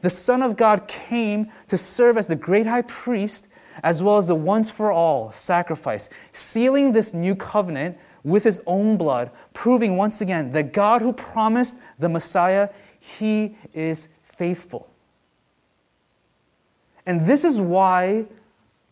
The 0.00 0.10
Son 0.10 0.42
of 0.42 0.56
God 0.56 0.88
came 0.88 1.50
to 1.68 1.78
serve 1.78 2.16
as 2.16 2.26
the 2.26 2.34
great 2.36 2.66
high 2.66 2.82
priest 2.82 3.48
as 3.82 4.02
well 4.02 4.16
as 4.18 4.26
the 4.26 4.34
once 4.34 4.70
for 4.70 4.90
all 4.90 5.30
sacrifice, 5.30 6.08
sealing 6.32 6.92
this 6.92 7.14
new 7.14 7.34
covenant 7.34 7.96
with 8.24 8.44
his 8.44 8.60
own 8.66 8.96
blood, 8.96 9.30
proving 9.52 9.96
once 9.96 10.20
again 10.20 10.52
that 10.52 10.72
God 10.72 11.02
who 11.02 11.12
promised 11.12 11.76
the 11.98 12.08
Messiah, 12.08 12.68
he 12.98 13.56
is 13.72 14.08
faithful. 14.22 14.88
And 17.04 17.26
this 17.26 17.44
is 17.44 17.60
why 17.60 18.26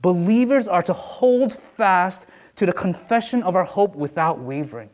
believers 0.02 0.66
are 0.66 0.82
to 0.82 0.92
hold 0.92 1.52
fast 1.52 2.26
to 2.56 2.66
the 2.66 2.72
confession 2.72 3.42
of 3.42 3.54
our 3.54 3.64
hope 3.64 3.94
without 3.94 4.40
wavering. 4.40 4.90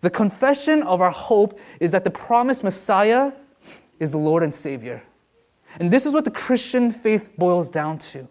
The 0.00 0.10
confession 0.10 0.82
of 0.82 1.00
our 1.00 1.10
hope 1.10 1.58
is 1.80 1.90
that 1.92 2.04
the 2.04 2.10
promised 2.10 2.62
Messiah 2.62 3.32
is 3.98 4.12
the 4.12 4.18
Lord 4.18 4.42
and 4.42 4.54
Savior. 4.54 5.02
And 5.80 5.90
this 5.90 6.06
is 6.06 6.14
what 6.14 6.24
the 6.24 6.30
Christian 6.30 6.90
faith 6.90 7.30
boils 7.36 7.68
down 7.68 7.98
to 7.98 8.28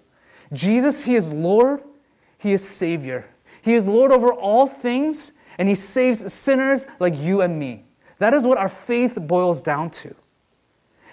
Jesus, 0.53 1.03
He 1.03 1.15
is 1.15 1.33
Lord, 1.33 1.81
He 2.37 2.53
is 2.53 2.67
Savior. 2.67 3.25
He 3.63 3.73
is 3.75 3.87
Lord 3.87 4.11
over 4.11 4.31
all 4.31 4.67
things, 4.67 5.31
and 5.57 5.69
He 5.69 5.75
saves 5.75 6.31
sinners 6.31 6.85
like 6.99 7.17
you 7.17 7.41
and 7.41 7.57
me. 7.57 7.85
That 8.19 8.33
is 8.33 8.45
what 8.45 8.57
our 8.57 8.69
faith 8.69 9.17
boils 9.19 9.61
down 9.61 9.89
to. 9.91 10.13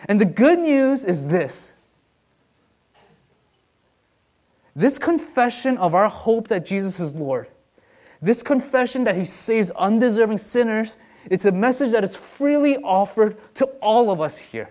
And 0.07 0.21
the 0.21 0.25
good 0.25 0.59
news 0.59 1.04
is 1.04 1.28
this 1.28 1.73
this 4.75 4.99
confession 4.99 5.76
of 5.78 5.95
our 5.95 6.09
hope 6.09 6.49
that 6.49 6.64
Jesus 6.64 7.00
is 7.00 7.14
Lord, 7.14 7.49
this 8.21 8.42
confession 8.42 9.04
that 9.04 9.16
He 9.16 9.25
saves 9.25 9.71
undeserving 9.73 10.38
sinners, 10.38 10.97
it's 11.26 11.45
a 11.45 11.52
message 11.52 11.92
that 11.92 12.02
is 12.02 12.16
freely 12.16 12.78
offered 12.78 13.37
to 13.54 13.66
all 13.80 14.11
of 14.11 14.21
us 14.21 14.38
here. 14.38 14.71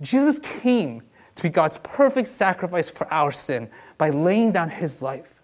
Jesus 0.00 0.38
came 0.38 1.02
to 1.34 1.42
be 1.42 1.48
God's 1.48 1.78
perfect 1.78 2.28
sacrifice 2.28 2.90
for 2.90 3.12
our 3.12 3.30
sin 3.30 3.70
by 3.98 4.10
laying 4.10 4.52
down 4.52 4.70
his 4.70 5.02
life. 5.02 5.42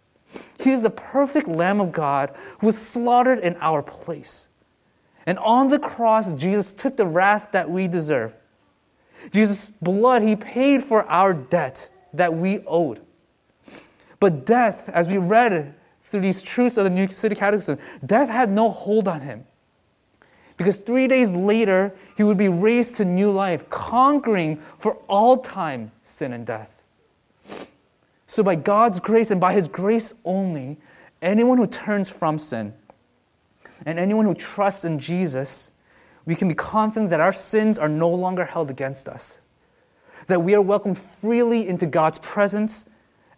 He 0.59 0.73
is 0.73 0.83
the 0.83 0.91
perfect 0.91 1.47
Lamb 1.47 1.81
of 1.81 1.93
God 1.93 2.35
who 2.61 2.67
was 2.67 2.79
slaughtered 2.79 3.41
in 3.41 3.57
our 3.61 3.83
place. 3.83 4.49
And 5.27 5.39
on 5.39 5.69
the 5.69 5.79
cross, 5.79 6.33
Jesus 6.35 6.73
took 6.73 6.97
the 6.97 7.07
wrath 7.07 7.51
that 7.53 7.71
we 7.71 7.89
deserve. 7.89 8.35
Jesus' 9.33 9.69
blood, 9.69 10.23
he 10.23 10.37
paid 10.37 10.83
for 10.83 11.05
our 11.05 11.33
debt 11.33 11.89
that 12.13 12.35
we 12.35 12.61
owed. 12.67 13.01
But 14.21 14.45
death, 14.45 14.89
as 14.91 15.09
we 15.09 15.19
read 15.19 15.75
through 16.03 16.21
these 16.21 16.43
truths 16.43 16.77
of 16.77 16.85
the 16.85 16.91
New 16.91 17.09
City 17.09 17.35
Catechism, 17.35 17.79
death 18.05 18.29
had 18.29 18.51
no 18.51 18.71
hold 18.71 19.09
on 19.09 19.23
him. 19.23 19.47
Because 20.57 20.79
three 20.79 21.09
days 21.09 21.33
later, 21.33 21.95
he 22.17 22.23
would 22.23 22.39
be 22.39 22.49
raised 22.49 22.97
to 22.99 23.05
new 23.05 23.31
life, 23.33 23.69
conquering 23.71 24.63
for 24.79 24.95
all 25.09 25.39
time 25.39 25.91
sin 26.03 26.33
and 26.33 26.47
death. 26.47 26.84
So, 28.35 28.43
by 28.43 28.57
God's 28.57 28.99
grace 28.99 29.31
and 29.31 29.41
by 29.41 29.53
his 29.53 29.69
grace 29.69 30.12
only, 30.25 30.76
anyone 31.23 31.57
who 31.57 31.69
turns 31.69 32.11
from 32.11 32.41
sin 32.41 32.75
and 33.87 33.97
anyone 33.97 34.25
who 34.26 34.35
trusts 34.35 34.85
in 34.85 34.99
Jesus, 34.99 35.71
we 36.26 36.35
can 36.35 36.49
be 36.49 36.55
confident 36.57 37.11
that 37.11 37.21
our 37.21 37.33
sins 37.33 37.79
are 37.79 37.88
no 37.88 38.09
longer 38.09 38.45
held 38.45 38.71
against 38.71 39.09
us, 39.09 39.41
that 40.26 40.43
we 40.43 40.53
are 40.53 40.61
welcomed 40.61 40.99
freely 40.99 41.69
into 41.69 41.87
God's 41.87 42.19
presence 42.19 42.91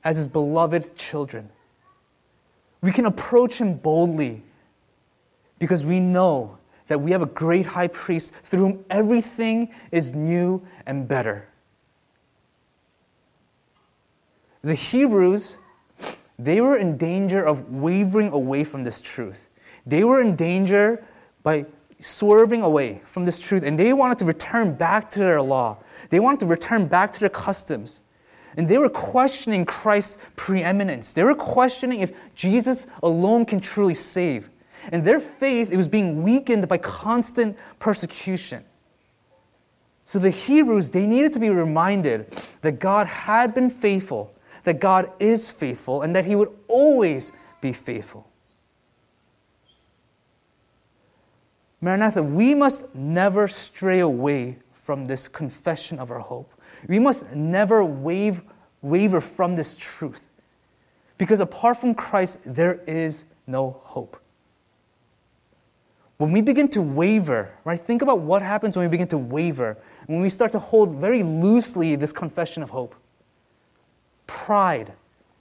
as 0.02 0.16
his 0.16 0.26
beloved 0.26 0.96
children. 0.96 1.50
We 2.80 2.90
can 2.90 3.04
approach 3.04 3.60
him 3.60 3.74
boldly 3.74 4.44
because 5.58 5.84
we 5.84 6.00
know 6.00 6.56
that 6.86 7.02
we 7.02 7.10
have 7.10 7.20
a 7.20 7.26
great 7.26 7.66
high 7.66 7.88
priest 7.88 8.32
through 8.42 8.60
whom 8.60 8.84
everything 8.88 9.74
is 9.92 10.14
new 10.14 10.66
and 10.86 11.06
better. 11.06 11.48
The 14.66 14.74
Hebrews, 14.74 15.58
they 16.40 16.60
were 16.60 16.76
in 16.76 16.96
danger 16.96 17.40
of 17.40 17.70
wavering 17.70 18.32
away 18.32 18.64
from 18.64 18.82
this 18.82 19.00
truth. 19.00 19.46
They 19.86 20.02
were 20.02 20.20
in 20.20 20.34
danger 20.34 21.04
by 21.44 21.66
swerving 22.00 22.62
away 22.62 23.00
from 23.04 23.26
this 23.26 23.38
truth, 23.38 23.62
and 23.62 23.78
they 23.78 23.92
wanted 23.92 24.18
to 24.18 24.24
return 24.24 24.74
back 24.74 25.08
to 25.12 25.20
their 25.20 25.40
law. 25.40 25.76
They 26.10 26.18
wanted 26.18 26.40
to 26.40 26.46
return 26.46 26.88
back 26.88 27.12
to 27.12 27.20
their 27.20 27.28
customs. 27.28 28.00
And 28.56 28.68
they 28.68 28.76
were 28.76 28.88
questioning 28.88 29.66
Christ's 29.66 30.18
preeminence. 30.34 31.12
They 31.12 31.22
were 31.22 31.36
questioning 31.36 32.00
if 32.00 32.12
Jesus 32.34 32.88
alone 33.04 33.44
can 33.44 33.60
truly 33.60 33.94
save. 33.94 34.50
And 34.90 35.04
their 35.04 35.20
faith, 35.20 35.70
it 35.70 35.76
was 35.76 35.88
being 35.88 36.24
weakened 36.24 36.66
by 36.66 36.78
constant 36.78 37.56
persecution. 37.78 38.64
So 40.04 40.18
the 40.18 40.30
Hebrews, 40.30 40.90
they 40.90 41.06
needed 41.06 41.34
to 41.34 41.38
be 41.38 41.50
reminded 41.50 42.32
that 42.62 42.80
God 42.80 43.06
had 43.06 43.54
been 43.54 43.70
faithful, 43.70 44.32
that 44.66 44.80
God 44.80 45.12
is 45.20 45.52
faithful, 45.52 46.02
and 46.02 46.14
that 46.16 46.24
He 46.24 46.34
would 46.34 46.50
always 46.66 47.32
be 47.60 47.72
faithful. 47.72 48.28
Maranatha, 51.80 52.20
we 52.20 52.52
must 52.52 52.92
never 52.92 53.46
stray 53.46 54.00
away 54.00 54.58
from 54.74 55.06
this 55.06 55.28
confession 55.28 56.00
of 56.00 56.10
our 56.10 56.18
hope. 56.18 56.52
We 56.88 56.98
must 56.98 57.32
never 57.32 57.84
wave, 57.84 58.42
waver 58.82 59.20
from 59.20 59.54
this 59.54 59.76
truth. 59.76 60.30
Because 61.16 61.38
apart 61.38 61.76
from 61.76 61.94
Christ, 61.94 62.40
there 62.44 62.80
is 62.88 63.22
no 63.46 63.80
hope. 63.84 64.20
When 66.16 66.32
we 66.32 66.40
begin 66.40 66.66
to 66.70 66.82
waver, 66.82 67.52
right, 67.64 67.80
think 67.80 68.02
about 68.02 68.18
what 68.18 68.42
happens 68.42 68.76
when 68.76 68.84
we 68.84 68.90
begin 68.90 69.06
to 69.08 69.18
waver, 69.18 69.76
when 70.06 70.22
we 70.22 70.28
start 70.28 70.50
to 70.52 70.58
hold 70.58 70.96
very 70.96 71.22
loosely 71.22 71.94
this 71.94 72.12
confession 72.12 72.64
of 72.64 72.70
hope. 72.70 72.96
Pride, 74.26 74.92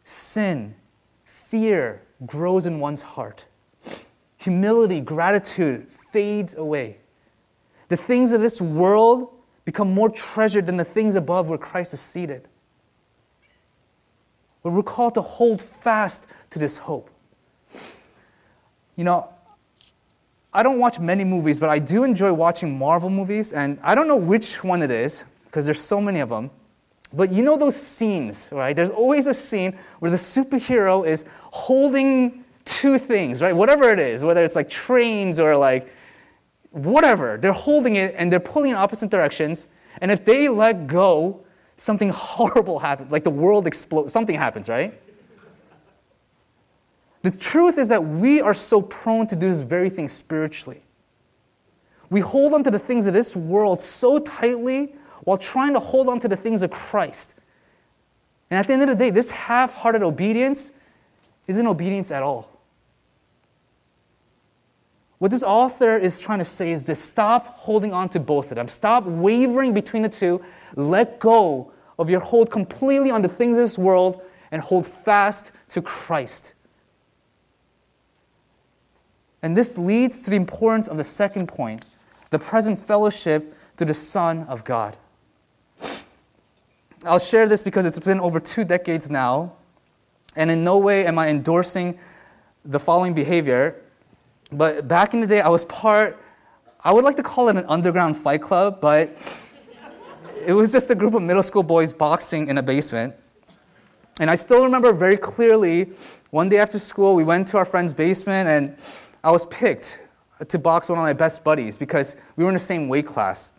sin, 0.03 0.75
fear 1.23 2.01
grows 2.25 2.65
in 2.65 2.79
one's 2.79 3.01
heart. 3.01 3.45
Humility, 4.37 5.01
gratitude 5.01 5.87
fades 5.89 6.55
away. 6.55 6.97
The 7.89 7.97
things 7.97 8.31
of 8.31 8.41
this 8.41 8.61
world 8.61 9.29
become 9.63 9.93
more 9.93 10.09
treasured 10.09 10.65
than 10.65 10.77
the 10.77 10.85
things 10.85 11.15
above 11.15 11.49
where 11.49 11.57
Christ 11.57 11.93
is 11.93 12.01
seated. 12.01 12.47
But 14.63 14.71
we're 14.71 14.83
called 14.83 15.15
to 15.15 15.21
hold 15.21 15.61
fast 15.61 16.27
to 16.51 16.59
this 16.59 16.77
hope. 16.77 17.09
You 18.95 19.03
know, 19.03 19.29
I 20.53 20.63
don't 20.63 20.79
watch 20.79 20.99
many 20.99 21.23
movies, 21.23 21.59
but 21.59 21.69
I 21.69 21.79
do 21.79 22.03
enjoy 22.03 22.31
watching 22.31 22.77
Marvel 22.77 23.09
movies, 23.09 23.51
and 23.51 23.77
I 23.83 23.93
don't 23.93 24.07
know 24.07 24.15
which 24.15 24.63
one 24.63 24.81
it 24.81 24.89
is, 24.89 25.25
because 25.45 25.65
there's 25.65 25.81
so 25.81 25.99
many 25.99 26.19
of 26.19 26.29
them. 26.29 26.49
But 27.15 27.31
you 27.31 27.43
know 27.43 27.55
those 27.55 27.75
scenes, 27.75 28.50
right? 28.51 28.75
There's 28.75 28.91
always 28.91 29.27
a 29.27 29.34
scene 29.34 29.77
where 30.00 30.12
the 30.12 30.17
superhero 30.17 31.07
is 31.07 31.24
holding 31.51 32.43
two 32.65 32.98
things, 32.98 33.41
right? 33.41 33.55
Whatever 33.55 33.89
it 33.91 34.00
is, 34.00 34.24
whether 34.24 34.43
it's 34.43 34.55
like 34.55 34.69
trains 34.69 35.39
or 35.39 35.55
like 35.55 35.91
whatever, 36.72 37.38
they're 37.38 37.53
holding 37.53 37.95
it 37.95 38.15
and 38.17 38.31
they're 38.31 38.39
pulling 38.39 38.72
in 38.72 38.75
opposite 38.75 39.10
directions. 39.10 39.67
And 40.01 40.12
if 40.12 40.25
they 40.25 40.50
let 40.50 40.88
go, 40.88 41.45
something 41.77 42.10
horrible 42.13 42.79
happens, 42.79 43.12
like 43.12 43.24
the 43.24 43.29
world 43.29 43.65
explodes, 43.65 44.12
something 44.12 44.36
happens, 44.36 44.67
right? 44.67 45.00
The 47.22 47.31
truth 47.31 47.77
is 47.77 47.88
that 47.88 48.03
we 48.03 48.41
are 48.41 48.53
so 48.53 48.81
prone 48.81 49.25
to 49.27 49.36
do 49.36 49.50
this 49.50 49.62
very 49.62 49.89
thing 49.89 50.07
spiritually. 50.07 50.84
We 52.10 52.19
hold 52.19 52.53
on 52.53 52.63
to 52.65 52.72
the 52.72 52.77
things 52.77 53.07
of 53.07 53.13
this 53.13 53.36
world 53.36 53.81
so 53.81 54.19
tightly 54.19 54.93
while 55.25 55.38
trying 55.38 55.74
to 55.74 55.79
hold 55.79 56.08
on 56.08 56.20
to 56.22 56.27
the 56.27 56.36
things 56.36 56.62
of 56.62 56.72
Christ. 56.72 57.36
And 58.50 58.58
at 58.58 58.67
the 58.67 58.74
end 58.74 58.84
of 58.84 58.88
the 58.88 58.96
day, 58.96 59.10
this 59.10 59.32
half 59.32 59.74
hearted 59.74 60.03
obedience 60.03 60.72
isn't 61.48 61.67
obedience 61.67 62.12
at 62.12 62.24
all. 62.24 62.51
What 65.17 65.32
this 65.32 65.44
author 65.44 65.98
is 65.98 66.20
trying 66.20 66.39
to 66.39 66.46
say 66.46 66.72
is 66.72 66.86
this 66.86 67.03
stop 67.03 67.58
holding 67.58 67.94
on 67.94 68.10
to 68.10 68.20
both 68.20 68.51
of 68.51 68.55
them. 68.55 68.67
Stop 68.67 69.05
wavering 69.05 69.74
between 69.74 70.03
the 70.03 70.10
two. 70.10 70.44
Let 70.75 71.20
go 71.20 71.72
of 71.98 72.10
your 72.10 72.20
hold 72.20 72.51
completely 72.51 73.12
on 73.12 73.22
the 73.22 73.29
things 73.29 73.58
of 73.58 73.63
this 73.63 73.77
world 73.77 74.22
and 74.51 74.62
hold 74.62 74.86
fast 74.86 75.51
to 75.70 75.82
Christ. 75.82 76.53
And 79.41 79.55
this 79.55 79.77
leads 79.77 80.22
to 80.24 80.29
the 80.29 80.36
importance 80.36 80.88
of 80.88 80.98
the 80.98 81.03
second 81.03 81.48
point 81.48 81.86
the 82.32 82.39
present 82.39 82.77
fellowship 82.77 83.55
to 83.77 83.86
the 83.86 83.94
Son 83.94 84.44
of 84.44 84.63
God. 84.63 84.98
I'll 87.07 87.19
share 87.19 87.47
this 87.47 87.62
because 87.62 87.85
it's 87.85 88.00
been 88.00 88.19
over 88.19 88.39
two 88.39 88.63
decades 88.63 89.09
now, 89.09 89.53
and 90.35 90.50
in 90.50 90.63
no 90.63 90.77
way 90.77 91.05
am 91.05 91.19
I 91.19 91.29
endorsing 91.29 92.00
the 92.63 92.79
following 92.79 93.13
behavior. 93.13 93.81
But 94.51 94.88
back 94.88 95.13
in 95.13 95.21
the 95.21 95.27
day, 95.27 95.41
I 95.41 95.50
was 95.50 95.65
part, 95.65 96.19
I 96.83 96.91
would 96.91 97.03
like 97.03 97.15
to 97.17 97.24
call 97.24 97.50
it 97.50 97.57
an 97.57 97.65
underground 97.67 98.17
fight 98.17 98.41
club, 98.41 98.81
but 98.81 99.17
it 100.45 100.53
was 100.53 100.71
just 100.71 100.89
a 100.89 100.95
group 100.95 101.13
of 101.13 101.21
middle 101.21 101.43
school 101.43 101.63
boys 101.63 101.93
boxing 101.93 102.47
in 102.47 102.57
a 102.57 102.63
basement. 102.63 103.13
And 104.19 104.29
I 104.29 104.35
still 104.35 104.63
remember 104.63 104.94
very 104.94 105.18
clearly 105.18 105.91
one 106.31 106.50
day 106.50 106.57
after 106.57 106.79
school, 106.79 107.15
we 107.15 107.24
went 107.24 107.48
to 107.50 107.57
our 107.57 107.65
friend's 107.65 107.94
basement, 107.94 108.50
and 108.50 108.77
I 109.24 109.31
was 109.31 109.46
picked 109.46 110.01
to 110.48 110.59
box 110.59 110.89
one 110.89 110.98
of 110.98 111.03
my 111.03 111.13
best 111.13 111.44
buddies 111.44 111.77
because 111.77 112.15
we 112.35 112.44
were 112.44 112.50
in 112.50 112.55
the 112.55 112.59
same 112.59 112.87
weight 112.87 113.05
class. 113.05 113.51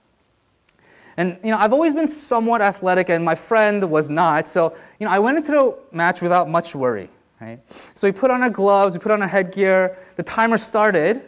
And 1.16 1.38
you 1.42 1.50
know, 1.50 1.58
I've 1.58 1.72
always 1.72 1.94
been 1.94 2.08
somewhat 2.08 2.60
athletic, 2.60 3.08
and 3.08 3.24
my 3.24 3.34
friend 3.34 3.90
was 3.90 4.10
not. 4.10 4.46
So 4.46 4.76
you 4.98 5.06
know, 5.06 5.12
I 5.12 5.18
went 5.18 5.38
into 5.38 5.52
the 5.52 5.78
match 5.96 6.20
without 6.20 6.48
much 6.48 6.74
worry. 6.74 7.08
Right? 7.40 7.60
So 7.94 8.08
we 8.08 8.12
put 8.12 8.30
on 8.30 8.42
our 8.42 8.50
gloves, 8.50 8.94
we 8.94 9.00
put 9.00 9.12
on 9.12 9.22
our 9.22 9.28
headgear. 9.28 9.98
The 10.16 10.22
timer 10.22 10.58
started, 10.58 11.22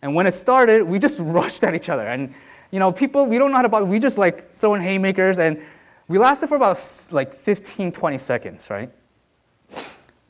and 0.00 0.14
when 0.14 0.26
it 0.26 0.32
started, 0.32 0.84
we 0.84 0.98
just 0.98 1.20
rushed 1.22 1.64
at 1.64 1.74
each 1.74 1.88
other. 1.88 2.06
And 2.06 2.34
you 2.70 2.78
know, 2.78 2.90
people 2.90 3.26
we 3.26 3.38
don't 3.38 3.50
know 3.50 3.56
how 3.56 3.62
to 3.62 3.68
box. 3.68 3.86
We 3.86 3.98
just 3.98 4.18
like 4.18 4.56
throwing 4.58 4.82
haymakers, 4.82 5.38
and 5.38 5.62
we 6.08 6.18
lasted 6.18 6.48
for 6.48 6.56
about 6.56 6.78
like 7.10 7.32
15, 7.32 7.92
20 7.92 8.18
seconds, 8.18 8.70
right? 8.70 8.90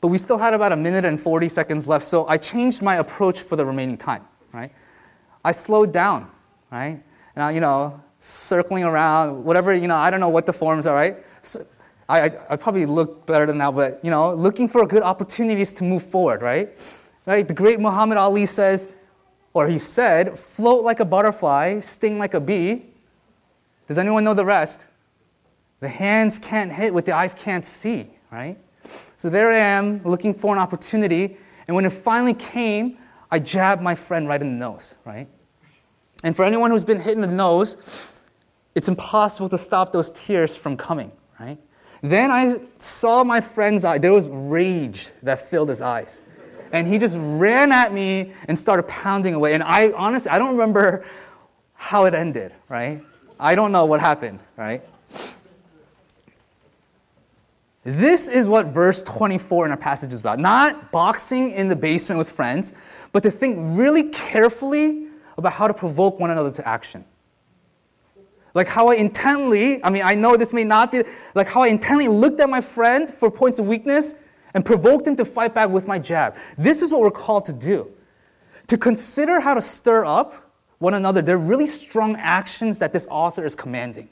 But 0.01 0.09
we 0.09 0.17
still 0.17 0.37
had 0.37 0.53
about 0.53 0.71
a 0.71 0.75
minute 0.75 1.05
and 1.05 1.19
40 1.19 1.47
seconds 1.49 1.87
left. 1.87 2.05
So 2.05 2.27
I 2.27 2.37
changed 2.37 2.81
my 2.81 2.95
approach 2.95 3.41
for 3.41 3.55
the 3.55 3.65
remaining 3.65 3.97
time, 3.97 4.27
right? 4.51 4.71
I 5.45 5.51
slowed 5.51 5.93
down, 5.93 6.29
right? 6.71 7.01
And 7.35 7.43
I, 7.43 7.51
you 7.51 7.61
know, 7.61 8.01
circling 8.23 8.85
around, 8.85 9.43
whatever, 9.43 9.73
you 9.73 9.87
know, 9.87 9.97
I 9.97 10.09
don't 10.09 10.21
know 10.21 10.29
what 10.29 10.45
the 10.45 10.53
forms 10.53 10.87
are, 10.87 10.95
right? 10.95 11.17
So 11.41 11.65
I, 12.07 12.21
I, 12.21 12.31
I 12.51 12.55
probably 12.55 12.85
look 12.85 13.25
better 13.25 13.45
than 13.45 13.57
now, 13.57 13.69
but, 13.69 13.99
you 14.01 14.09
know, 14.09 14.33
looking 14.33 14.69
for 14.69 14.87
good 14.87 15.03
opportunities 15.03 15.73
to 15.73 15.83
move 15.83 16.03
forward, 16.03 16.41
right? 16.41 16.69
Right? 17.25 17.45
The 17.45 17.53
great 17.53 17.81
Muhammad 17.81 18.17
Ali 18.17 18.45
says, 18.45 18.87
or 19.53 19.67
he 19.67 19.77
said, 19.77 20.39
float 20.39 20.85
like 20.85 21.01
a 21.01 21.05
butterfly, 21.05 21.81
sting 21.81 22.17
like 22.17 22.33
a 22.33 22.39
bee. 22.39 22.85
Does 23.89 23.97
anyone 23.97 24.23
know 24.23 24.33
the 24.33 24.45
rest? 24.45 24.87
The 25.81 25.89
hands 25.89 26.39
can't 26.39 26.71
hit 26.71 26.93
what 26.93 27.05
the 27.05 27.11
eyes 27.11 27.33
can't 27.33 27.65
see, 27.65 28.07
right? 28.31 28.57
So 29.17 29.29
there 29.29 29.51
I 29.51 29.57
am 29.57 30.01
looking 30.03 30.33
for 30.33 30.55
an 30.55 30.61
opportunity, 30.61 31.37
and 31.67 31.75
when 31.75 31.83
it 31.83 31.91
finally 31.91 32.33
came, 32.33 32.97
I 33.29 33.39
jabbed 33.39 33.81
my 33.81 33.95
friend 33.95 34.29
right 34.29 34.41
in 34.41 34.47
the 34.47 34.65
nose, 34.65 34.95
right? 35.03 35.27
And 36.23 36.33
for 36.35 36.45
anyone 36.45 36.71
who's 36.71 36.85
been 36.85 37.01
hit 37.01 37.15
in 37.15 37.21
the 37.21 37.27
nose, 37.27 37.75
it's 38.75 38.87
impossible 38.87 39.49
to 39.49 39.57
stop 39.57 39.91
those 39.91 40.11
tears 40.11 40.55
from 40.55 40.77
coming, 40.77 41.11
right? 41.39 41.57
Then 42.01 42.31
I 42.31 42.59
saw 42.79 43.23
my 43.23 43.39
friend's 43.39 43.85
eye. 43.85 43.97
There 43.97 44.11
was 44.11 44.27
rage 44.29 45.09
that 45.21 45.39
filled 45.39 45.69
his 45.69 45.81
eyes. 45.81 46.21
And 46.71 46.87
he 46.87 46.97
just 46.97 47.15
ran 47.19 47.71
at 47.71 47.93
me 47.93 48.33
and 48.47 48.57
started 48.57 48.87
pounding 48.87 49.35
away. 49.35 49.53
And 49.53 49.63
I 49.63 49.91
honestly, 49.91 50.31
I 50.31 50.39
don't 50.39 50.51
remember 50.51 51.05
how 51.73 52.05
it 52.05 52.13
ended, 52.13 52.51
right? 52.67 53.01
I 53.39 53.55
don't 53.55 53.71
know 53.71 53.85
what 53.85 54.01
happened, 54.01 54.39
right? 54.57 54.83
This 57.83 58.27
is 58.27 58.47
what 58.47 58.67
verse 58.67 59.03
24 59.03 59.65
in 59.65 59.71
our 59.71 59.77
passage 59.77 60.13
is 60.13 60.21
about. 60.21 60.39
Not 60.39 60.91
boxing 60.91 61.51
in 61.51 61.67
the 61.67 61.75
basement 61.75 62.17
with 62.17 62.29
friends, 62.29 62.73
but 63.11 63.23
to 63.23 63.31
think 63.31 63.57
really 63.59 64.09
carefully 64.09 65.07
about 65.37 65.53
how 65.53 65.67
to 65.67 65.73
provoke 65.73 66.19
one 66.19 66.31
another 66.31 66.51
to 66.51 66.67
action. 66.67 67.05
Like 68.53 68.67
how 68.67 68.89
I 68.89 68.95
intently, 68.95 69.83
I 69.83 69.89
mean, 69.89 70.03
I 70.03 70.15
know 70.15 70.37
this 70.37 70.53
may 70.53 70.63
not 70.63 70.91
be, 70.91 71.03
like 71.33 71.47
how 71.47 71.63
I 71.63 71.67
intently 71.67 72.07
looked 72.07 72.39
at 72.39 72.49
my 72.49 72.61
friend 72.61 73.09
for 73.09 73.31
points 73.31 73.57
of 73.59 73.65
weakness 73.65 74.13
and 74.53 74.63
provoked 74.63 75.07
him 75.07 75.15
to 75.15 75.25
fight 75.25 75.55
back 75.55 75.69
with 75.69 75.87
my 75.87 75.97
jab. 75.97 76.35
This 76.57 76.81
is 76.81 76.91
what 76.91 77.01
we're 77.01 77.11
called 77.11 77.45
to 77.45 77.53
do. 77.53 77.91
To 78.67 78.77
consider 78.77 79.39
how 79.39 79.55
to 79.55 79.61
stir 79.61 80.05
up 80.05 80.51
one 80.77 80.93
another. 80.93 81.21
They're 81.21 81.37
really 81.37 81.65
strong 81.65 82.15
actions 82.17 82.79
that 82.79 82.93
this 82.93 83.07
author 83.09 83.45
is 83.45 83.55
commanding. 83.55 84.09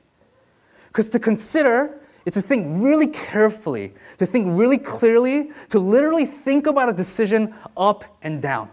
Because 0.88 1.10
to 1.10 1.19
consider, 1.19 1.99
it's 2.25 2.36
to 2.36 2.41
think 2.41 2.65
really 2.82 3.08
carefully, 3.08 3.93
to 4.17 4.25
think 4.25 4.47
really 4.58 4.77
clearly, 4.77 5.51
to 5.69 5.80
literally 5.80 6.25
think 6.25 6.67
about 6.67 6.89
a 6.89 6.93
decision 6.93 7.54
up 7.77 8.04
and 8.21 8.41
down. 8.41 8.69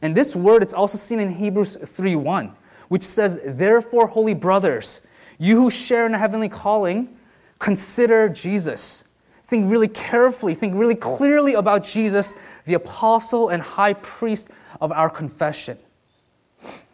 And 0.00 0.16
this 0.16 0.34
word, 0.34 0.62
it's 0.62 0.74
also 0.74 0.98
seen 0.98 1.20
in 1.20 1.30
Hebrews 1.30 1.76
3:1 1.76 2.54
which 2.92 3.02
says, 3.02 3.40
Therefore, 3.42 4.06
holy 4.06 4.34
brothers, 4.34 5.00
you 5.38 5.56
who 5.56 5.70
share 5.70 6.04
in 6.04 6.12
a 6.12 6.18
heavenly 6.18 6.50
calling, 6.50 7.16
consider 7.58 8.28
Jesus. 8.28 9.08
Think 9.46 9.70
really 9.70 9.88
carefully, 9.88 10.54
think 10.54 10.74
really 10.74 10.94
clearly 10.94 11.54
about 11.54 11.84
Jesus, 11.84 12.34
the 12.66 12.74
apostle 12.74 13.48
and 13.48 13.62
high 13.62 13.94
priest 13.94 14.50
of 14.78 14.92
our 14.92 15.08
confession. 15.08 15.78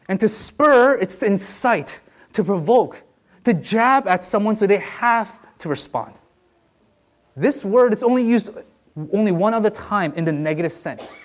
And 0.09 0.21
to 0.21 0.29
spur, 0.29 0.97
it's 0.99 1.19
to 1.19 1.27
incite, 1.27 1.99
to 2.35 2.45
provoke, 2.45 3.03
to 3.43 3.53
jab 3.53 4.07
at 4.07 4.23
someone 4.23 4.55
so 4.55 4.69
they 4.69 4.79
have 4.79 5.41
to 5.59 5.69
respond. 5.69 6.15
This 7.37 7.65
word 7.65 7.93
is 7.93 8.05
only 8.05 8.23
used 8.23 8.51
only 9.13 9.33
one 9.33 9.53
other 9.53 9.71
time 9.71 10.13
in 10.15 10.23
the 10.23 10.33
negative 10.33 10.73
sense. 10.73 11.17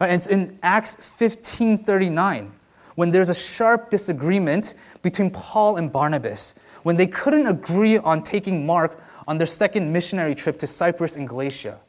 And 0.00 0.10
it's 0.10 0.26
in 0.26 0.58
Acts 0.64 0.96
15 0.96 1.78
39 1.84 2.56
when 3.00 3.12
there's 3.12 3.30
a 3.30 3.34
sharp 3.34 3.88
disagreement 3.88 4.74
between 5.00 5.30
Paul 5.30 5.78
and 5.78 5.90
Barnabas, 5.90 6.54
when 6.82 6.96
they 6.96 7.06
couldn't 7.06 7.46
agree 7.46 7.96
on 7.96 8.22
taking 8.22 8.66
Mark 8.66 9.02
on 9.26 9.38
their 9.38 9.46
second 9.46 9.90
missionary 9.90 10.34
trip 10.34 10.58
to 10.58 10.66
Cyprus 10.66 11.16
and 11.16 11.26
Galatia. 11.26 11.80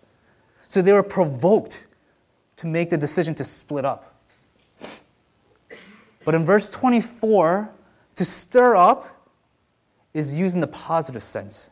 So 0.69 0.81
they 0.81 0.93
were 0.93 1.03
provoked 1.03 1.87
to 2.55 2.67
make 2.67 2.89
the 2.89 2.97
decision 2.97 3.35
to 3.35 3.43
split 3.43 3.83
up. 3.83 4.21
But 6.23 6.33
in 6.33 6.45
verse 6.45 6.69
24, 6.69 7.69
to 8.15 8.23
stir 8.23 8.77
up 8.77 9.27
is 10.13 10.33
used 10.33 10.55
in 10.55 10.61
the 10.61 10.67
positive 10.67 11.23
sense. 11.25 11.71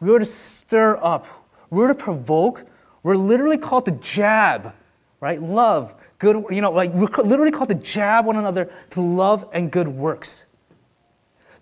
We 0.00 0.12
are 0.12 0.18
to 0.18 0.24
stir 0.24 0.98
up, 1.00 1.28
we're 1.70 1.86
to 1.86 1.94
provoke, 1.94 2.66
we're 3.04 3.14
literally 3.14 3.58
called 3.58 3.84
to 3.84 3.92
jab, 3.92 4.74
right? 5.20 5.40
Love, 5.40 5.94
good, 6.22 6.44
you 6.50 6.60
know, 6.60 6.70
like 6.70 6.92
we're 6.92 7.08
literally 7.24 7.50
called 7.50 7.68
to 7.68 7.74
jab 7.74 8.26
one 8.26 8.36
another 8.36 8.70
to 8.90 9.00
love 9.02 9.44
and 9.52 9.72
good 9.72 9.88
works. 9.88 10.46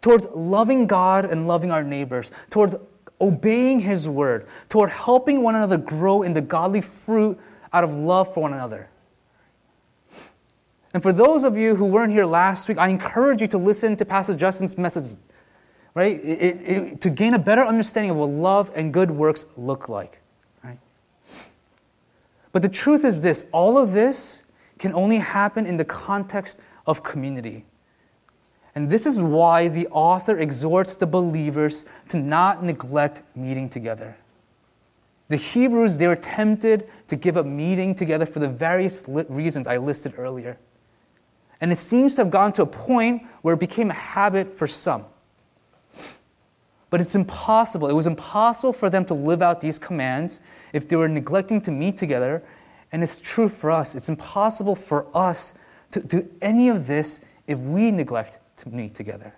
Towards 0.02 0.26
loving 0.34 0.86
God 0.86 1.24
and 1.24 1.48
loving 1.48 1.70
our 1.70 1.82
neighbors, 1.82 2.30
towards 2.50 2.76
obeying 3.22 3.80
His 3.80 4.06
word, 4.06 4.46
toward 4.68 4.90
helping 4.90 5.42
one 5.42 5.54
another 5.54 5.78
grow 5.78 6.22
in 6.22 6.34
the 6.34 6.42
godly 6.42 6.82
fruit 6.82 7.40
out 7.72 7.84
of 7.84 7.94
love 7.94 8.34
for 8.34 8.40
one 8.40 8.52
another. 8.52 8.90
And 10.92 11.02
for 11.02 11.12
those 11.12 11.42
of 11.42 11.56
you 11.56 11.74
who 11.74 11.86
weren't 11.86 12.12
here 12.12 12.26
last 12.26 12.68
week, 12.68 12.76
I 12.76 12.88
encourage 12.88 13.40
you 13.40 13.48
to 13.48 13.58
listen 13.58 13.96
to 13.96 14.04
Pastor 14.04 14.34
Justin's 14.34 14.76
message, 14.76 15.16
right? 15.94 16.22
It, 16.22 16.60
it, 16.62 17.00
to 17.00 17.08
gain 17.08 17.32
a 17.32 17.38
better 17.38 17.64
understanding 17.64 18.10
of 18.10 18.18
what 18.18 18.28
love 18.28 18.70
and 18.74 18.92
good 18.92 19.10
works 19.10 19.46
look 19.56 19.88
like, 19.88 20.20
right? 20.62 20.78
But 22.52 22.60
the 22.60 22.68
truth 22.68 23.06
is 23.06 23.22
this 23.22 23.46
all 23.52 23.78
of 23.78 23.92
this 23.92 24.42
can 24.80 24.94
only 24.94 25.18
happen 25.18 25.66
in 25.66 25.76
the 25.76 25.84
context 25.84 26.58
of 26.86 27.02
community. 27.02 27.66
And 28.74 28.88
this 28.88 29.04
is 29.04 29.20
why 29.20 29.68
the 29.68 29.86
author 29.88 30.38
exhorts 30.38 30.94
the 30.94 31.06
believers 31.06 31.84
to 32.08 32.16
not 32.16 32.64
neglect 32.64 33.22
meeting 33.36 33.68
together. 33.68 34.16
The 35.28 35.36
Hebrews, 35.36 35.98
they 35.98 36.06
were 36.06 36.16
tempted 36.16 36.88
to 37.08 37.14
give 37.14 37.36
up 37.36 37.44
meeting 37.46 37.94
together 37.94 38.24
for 38.24 38.38
the 38.38 38.48
various 38.48 39.04
reasons 39.06 39.66
I 39.66 39.76
listed 39.76 40.14
earlier. 40.16 40.56
And 41.60 41.70
it 41.70 41.78
seems 41.78 42.14
to 42.14 42.22
have 42.22 42.30
gone 42.30 42.52
to 42.54 42.62
a 42.62 42.66
point 42.66 43.24
where 43.42 43.54
it 43.54 43.60
became 43.60 43.90
a 43.90 43.94
habit 43.94 44.56
for 44.56 44.66
some. 44.66 45.04
But 46.88 47.02
it's 47.02 47.14
impossible. 47.14 47.88
It 47.88 47.92
was 47.92 48.06
impossible 48.06 48.72
for 48.72 48.88
them 48.88 49.04
to 49.04 49.14
live 49.14 49.42
out 49.42 49.60
these 49.60 49.78
commands 49.78 50.40
if 50.72 50.88
they 50.88 50.96
were 50.96 51.06
neglecting 51.06 51.60
to 51.62 51.70
meet 51.70 51.98
together. 51.98 52.42
And 52.92 53.02
it's 53.02 53.20
true 53.20 53.48
for 53.48 53.70
us. 53.70 53.94
It's 53.94 54.08
impossible 54.08 54.74
for 54.74 55.06
us 55.14 55.54
to 55.92 56.00
do 56.00 56.28
any 56.42 56.68
of 56.68 56.86
this 56.86 57.20
if 57.46 57.58
we 57.58 57.90
neglect 57.90 58.38
to 58.58 58.68
meet 58.68 58.94
together. 58.94 59.34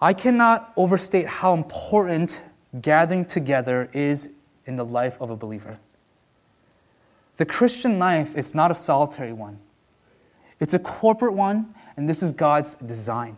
I 0.00 0.12
cannot 0.12 0.72
overstate 0.76 1.26
how 1.26 1.54
important 1.54 2.42
gathering 2.80 3.24
together 3.24 3.88
is 3.92 4.28
in 4.66 4.76
the 4.76 4.84
life 4.84 5.20
of 5.20 5.30
a 5.30 5.36
believer. 5.36 5.78
The 7.36 7.46
Christian 7.46 7.98
life 7.98 8.36
is 8.36 8.54
not 8.54 8.70
a 8.70 8.74
solitary 8.74 9.32
one, 9.32 9.58
it's 10.60 10.74
a 10.74 10.78
corporate 10.78 11.34
one, 11.34 11.74
and 11.96 12.08
this 12.08 12.22
is 12.22 12.32
God's 12.32 12.74
design. 12.74 13.36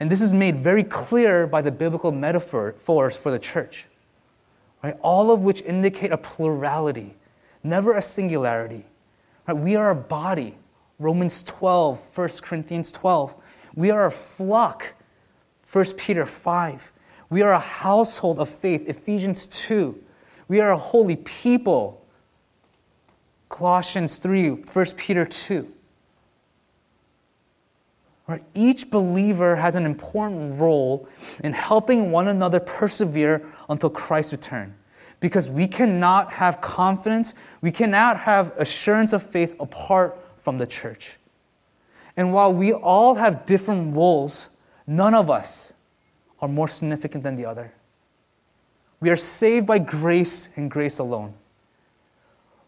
And 0.00 0.10
this 0.10 0.20
is 0.20 0.32
made 0.32 0.58
very 0.58 0.82
clear 0.82 1.46
by 1.46 1.62
the 1.62 1.70
biblical 1.70 2.10
metaphors 2.10 3.16
for 3.16 3.30
the 3.30 3.38
church, 3.38 3.86
right? 4.82 4.96
all 5.02 5.30
of 5.30 5.42
which 5.42 5.62
indicate 5.62 6.12
a 6.12 6.16
plurality, 6.16 7.16
never 7.62 7.96
a 7.96 8.02
singularity. 8.02 8.86
Right? 9.46 9.56
We 9.56 9.76
are 9.76 9.90
a 9.90 9.94
body, 9.94 10.56
Romans 10.98 11.42
12, 11.42 12.16
1 12.16 12.28
Corinthians 12.42 12.92
12. 12.92 13.34
We 13.74 13.90
are 13.90 14.06
a 14.06 14.10
flock, 14.10 14.94
1 15.70 15.84
Peter 15.96 16.26
5. 16.26 16.92
We 17.30 17.42
are 17.42 17.52
a 17.52 17.58
household 17.58 18.38
of 18.38 18.48
faith, 18.48 18.88
Ephesians 18.88 19.46
2. 19.46 19.98
We 20.48 20.60
are 20.60 20.70
a 20.72 20.76
holy 20.76 21.16
people, 21.16 22.04
Colossians 23.48 24.18
3, 24.18 24.50
1 24.50 24.86
Peter 24.96 25.24
2. 25.24 25.72
Right? 28.26 28.44
Each 28.54 28.88
believer 28.88 29.56
has 29.56 29.74
an 29.74 29.84
important 29.84 30.60
role 30.60 31.08
in 31.42 31.52
helping 31.52 32.12
one 32.12 32.28
another 32.28 32.60
persevere 32.60 33.44
until 33.68 33.90
Christ's 33.90 34.32
return. 34.32 34.74
Because 35.20 35.48
we 35.48 35.68
cannot 35.68 36.32
have 36.34 36.60
confidence, 36.60 37.34
we 37.60 37.70
cannot 37.70 38.18
have 38.18 38.52
assurance 38.56 39.12
of 39.12 39.22
faith 39.22 39.54
apart 39.60 40.18
from 40.36 40.58
the 40.58 40.66
church. 40.66 41.18
And 42.16 42.32
while 42.32 42.52
we 42.52 42.72
all 42.72 43.14
have 43.16 43.46
different 43.46 43.94
roles, 43.94 44.50
none 44.86 45.14
of 45.14 45.30
us 45.30 45.72
are 46.40 46.48
more 46.48 46.68
significant 46.68 47.22
than 47.22 47.36
the 47.36 47.46
other. 47.46 47.72
We 49.00 49.10
are 49.10 49.16
saved 49.16 49.66
by 49.66 49.78
grace 49.78 50.48
and 50.56 50.70
grace 50.70 50.98
alone. 50.98 51.34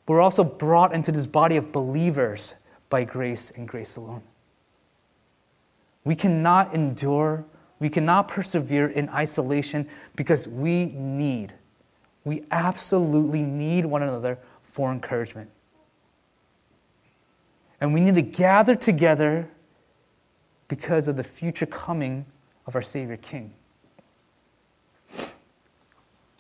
We're 0.07 0.21
also 0.21 0.45
brought 0.45 0.95
into 0.95 1.13
this 1.13 1.27
body 1.27 1.57
of 1.57 1.73
believers 1.73 2.55
by 2.91 3.05
grace 3.05 3.53
and 3.57 3.67
grace 3.67 3.97
alone. 3.97 4.23
We 6.05 6.15
cannot 6.15 6.75
endure, 6.75 7.45
we 7.79 7.89
cannot 7.89 8.29
persevere 8.29 8.89
in 8.89 9.09
isolation 9.09 9.89
because 10.17 10.47
we 10.47 10.87
need, 10.87 11.55
we 12.25 12.45
absolutely 12.51 13.43
need 13.43 13.87
one 13.87 14.03
another 14.03 14.39
for 14.63 14.93
encouragement. 14.93 15.51
And 17.81 17.93
we 17.93 18.01
need 18.01 18.15
to 18.15 18.23
gather 18.23 18.75
together 18.75 19.51
because 20.69 21.09
of 21.09 21.17
the 21.17 21.25
future 21.25 21.67
coming 21.67 22.27
of 22.67 22.75
our 22.75 22.83
Savior 22.83 23.17
King. 23.17 23.53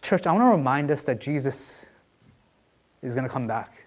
Church, 0.01 0.27
I 0.27 0.33
want 0.33 0.43
to 0.43 0.57
remind 0.57 0.91
us 0.91 1.05
that 1.05 1.21
Jesus 1.21 1.87
is 3.01 3.15
going 3.15 3.27
to 3.27 3.33
come 3.33 3.47
back. 3.47 3.87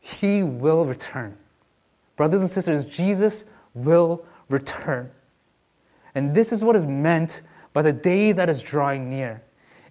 He 0.00 0.42
will 0.42 0.84
return. 0.84 1.36
Brothers 2.18 2.40
and 2.40 2.50
sisters, 2.50 2.84
Jesus 2.84 3.44
will 3.74 4.26
return. 4.48 5.10
And 6.16 6.34
this 6.34 6.52
is 6.52 6.64
what 6.64 6.74
is 6.74 6.84
meant 6.84 7.42
by 7.72 7.80
the 7.80 7.92
day 7.92 8.32
that 8.32 8.48
is 8.48 8.60
drawing 8.60 9.08
near. 9.08 9.40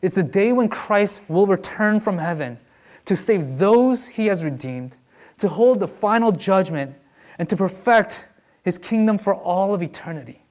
It's 0.02 0.16
the 0.16 0.24
day 0.24 0.52
when 0.52 0.68
Christ 0.68 1.22
will 1.30 1.48
return 1.48 2.02
from 2.02 2.18
heaven 2.18 2.60
to 3.06 3.16
save 3.16 3.58
those 3.58 4.08
he 4.08 4.26
has 4.26 4.44
redeemed, 4.44 4.98
to 5.38 5.48
hold 5.48 5.80
the 5.80 5.88
final 5.88 6.34
judgment, 6.34 6.96
and 7.40 7.48
to 7.48 7.56
perfect 7.56 8.26
his 8.62 8.78
kingdom 8.78 9.18
for 9.18 9.34
all 9.34 9.74
of 9.74 9.82
eternity. 9.82 10.44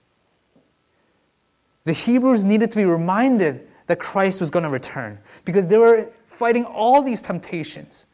The 1.85 1.93
Hebrews 1.93 2.43
needed 2.43 2.71
to 2.71 2.79
be 2.79 2.87
reminded 2.87 3.69
that 3.87 3.99
Christ 3.99 4.41
was 4.41 4.49
going 4.49 4.63
to 4.63 4.71
return 4.71 5.19
because 5.45 5.69
they 5.69 5.77
were 5.77 6.11
fighting 6.25 6.65
all 6.65 7.03
these 7.03 7.21
temptations. 7.21 8.07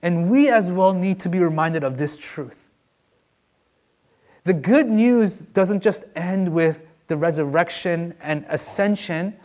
And 0.00 0.30
we 0.30 0.48
as 0.48 0.72
well 0.72 0.94
need 0.94 1.20
to 1.20 1.28
be 1.28 1.38
reminded 1.38 1.84
of 1.84 1.98
this 1.98 2.16
truth. 2.16 2.69
The 4.44 4.52
good 4.52 4.88
news 4.88 5.38
doesn't 5.38 5.82
just 5.82 6.04
end 6.16 6.52
with 6.52 6.80
the 7.08 7.16
resurrection 7.16 8.14
and 8.20 8.44
ascension, 8.48 9.36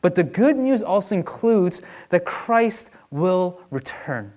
but 0.00 0.14
the 0.14 0.24
good 0.24 0.56
news 0.56 0.82
also 0.82 1.14
includes 1.14 1.82
that 2.10 2.24
Christ 2.24 2.90
will 3.10 3.60
return. 3.70 4.32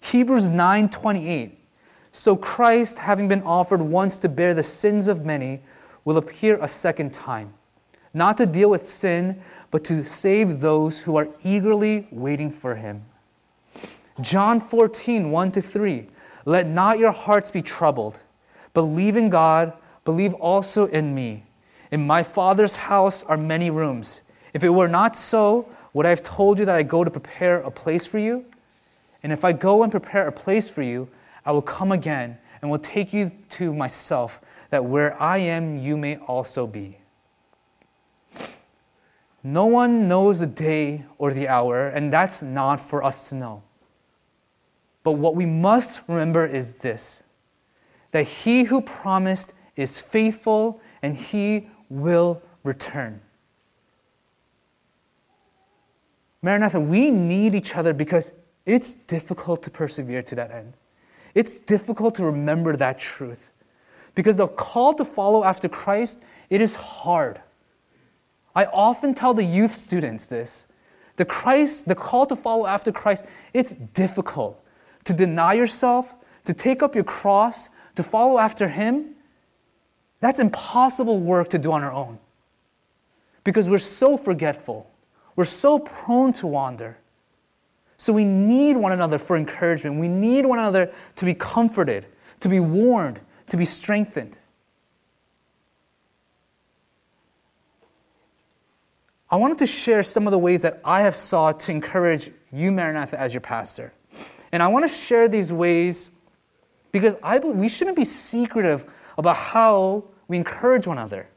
Hebrews 0.00 0.48
9:28 0.48 1.58
So 2.10 2.36
Christ 2.36 2.98
having 2.98 3.28
been 3.28 3.42
offered 3.42 3.80
once 3.80 4.18
to 4.18 4.28
bear 4.28 4.52
the 4.52 4.62
sins 4.62 5.08
of 5.08 5.24
many 5.24 5.62
will 6.04 6.16
appear 6.16 6.58
a 6.60 6.68
second 6.68 7.12
time 7.12 7.54
not 8.14 8.36
to 8.38 8.46
deal 8.46 8.70
with 8.70 8.88
sin, 8.88 9.40
but 9.70 9.84
to 9.84 10.04
save 10.04 10.60
those 10.60 11.02
who 11.02 11.16
are 11.16 11.28
eagerly 11.44 12.08
waiting 12.10 12.50
for 12.50 12.74
him. 12.74 13.04
John 14.20 14.60
14, 14.60 15.30
1 15.30 15.52
to 15.52 15.62
3. 15.62 16.08
Let 16.44 16.66
not 16.66 16.98
your 16.98 17.12
hearts 17.12 17.50
be 17.50 17.62
troubled. 17.62 18.20
Believe 18.74 19.16
in 19.16 19.30
God, 19.30 19.72
believe 20.04 20.34
also 20.34 20.86
in 20.86 21.14
me. 21.14 21.44
In 21.90 22.06
my 22.06 22.22
Father's 22.22 22.76
house 22.76 23.22
are 23.24 23.36
many 23.36 23.70
rooms. 23.70 24.22
If 24.54 24.64
it 24.64 24.70
were 24.70 24.88
not 24.88 25.16
so, 25.16 25.68
would 25.92 26.06
I 26.06 26.10
have 26.10 26.22
told 26.22 26.58
you 26.58 26.64
that 26.64 26.74
I 26.74 26.82
go 26.82 27.04
to 27.04 27.10
prepare 27.10 27.60
a 27.60 27.70
place 27.70 28.06
for 28.06 28.18
you? 28.18 28.44
And 29.22 29.32
if 29.32 29.44
I 29.44 29.52
go 29.52 29.82
and 29.82 29.92
prepare 29.92 30.26
a 30.26 30.32
place 30.32 30.68
for 30.68 30.82
you, 30.82 31.08
I 31.44 31.52
will 31.52 31.62
come 31.62 31.92
again 31.92 32.38
and 32.60 32.70
will 32.70 32.78
take 32.78 33.12
you 33.12 33.32
to 33.50 33.74
myself, 33.74 34.40
that 34.70 34.84
where 34.84 35.20
I 35.20 35.38
am, 35.38 35.78
you 35.78 35.96
may 35.96 36.16
also 36.16 36.66
be. 36.66 36.98
No 39.44 39.66
one 39.66 40.06
knows 40.06 40.40
the 40.40 40.46
day 40.46 41.04
or 41.18 41.32
the 41.32 41.48
hour, 41.48 41.88
and 41.88 42.12
that's 42.12 42.42
not 42.42 42.80
for 42.80 43.02
us 43.02 43.28
to 43.28 43.34
know. 43.34 43.62
But 45.02 45.12
what 45.12 45.34
we 45.34 45.46
must 45.46 46.02
remember 46.08 46.46
is 46.46 46.74
this 46.74 47.22
that 48.12 48.24
he 48.24 48.64
who 48.64 48.82
promised 48.82 49.54
is 49.74 50.00
faithful 50.00 50.80
and 51.00 51.16
he 51.16 51.68
will 51.88 52.42
return. 52.62 53.20
Maranatha, 56.42 56.78
we 56.78 57.10
need 57.10 57.54
each 57.54 57.74
other 57.74 57.94
because 57.94 58.32
it's 58.66 58.94
difficult 58.94 59.62
to 59.62 59.70
persevere 59.70 60.22
to 60.22 60.34
that 60.34 60.50
end. 60.50 60.74
It's 61.34 61.58
difficult 61.58 62.14
to 62.16 62.24
remember 62.24 62.76
that 62.76 62.98
truth. 62.98 63.50
Because 64.14 64.36
the 64.36 64.48
call 64.48 64.92
to 64.94 65.04
follow 65.04 65.44
after 65.44 65.68
Christ, 65.68 66.18
it 66.50 66.60
is 66.60 66.74
hard. 66.74 67.40
I 68.54 68.66
often 68.66 69.14
tell 69.14 69.32
the 69.32 69.44
youth 69.44 69.74
students 69.74 70.26
this. 70.26 70.66
The 71.16 71.24
Christ, 71.24 71.88
the 71.88 71.94
call 71.94 72.26
to 72.26 72.36
follow 72.36 72.66
after 72.66 72.92
Christ, 72.92 73.24
it's 73.54 73.74
difficult 73.74 74.61
to 75.04 75.12
deny 75.12 75.54
yourself, 75.54 76.14
to 76.44 76.54
take 76.54 76.82
up 76.82 76.94
your 76.94 77.04
cross, 77.04 77.68
to 77.96 78.02
follow 78.02 78.38
after 78.38 78.68
Him, 78.68 79.14
that's 80.20 80.38
impossible 80.38 81.18
work 81.18 81.50
to 81.50 81.58
do 81.58 81.72
on 81.72 81.82
our 81.82 81.92
own. 81.92 82.18
Because 83.44 83.68
we're 83.68 83.78
so 83.78 84.16
forgetful, 84.16 84.88
we're 85.34 85.44
so 85.44 85.78
prone 85.78 86.32
to 86.34 86.46
wander. 86.46 86.98
So 87.96 88.12
we 88.12 88.24
need 88.24 88.76
one 88.76 88.92
another 88.92 89.18
for 89.18 89.36
encouragement. 89.36 89.98
We 90.00 90.08
need 90.08 90.46
one 90.46 90.58
another 90.58 90.92
to 91.16 91.24
be 91.24 91.34
comforted, 91.34 92.06
to 92.40 92.48
be 92.48 92.60
warned, 92.60 93.20
to 93.50 93.56
be 93.56 93.64
strengthened. 93.64 94.36
I 99.30 99.36
wanted 99.36 99.58
to 99.58 99.66
share 99.66 100.02
some 100.02 100.26
of 100.26 100.30
the 100.30 100.38
ways 100.38 100.62
that 100.62 100.80
I 100.84 101.02
have 101.02 101.16
sought 101.16 101.60
to 101.60 101.72
encourage 101.72 102.30
you, 102.52 102.70
Maranatha, 102.70 103.18
as 103.18 103.32
your 103.32 103.40
pastor. 103.40 103.92
And 104.52 104.62
I 104.62 104.68
want 104.68 104.84
to 104.84 104.94
share 104.94 105.28
these 105.28 105.52
ways 105.52 106.10
because 106.92 107.16
I 107.22 107.38
believe 107.38 107.56
we 107.56 107.68
shouldn't 107.68 107.96
be 107.96 108.04
secretive 108.04 108.84
about 109.16 109.36
how 109.36 110.04
we 110.28 110.36
encourage 110.36 110.86
one 110.86 110.98
another. 110.98 111.28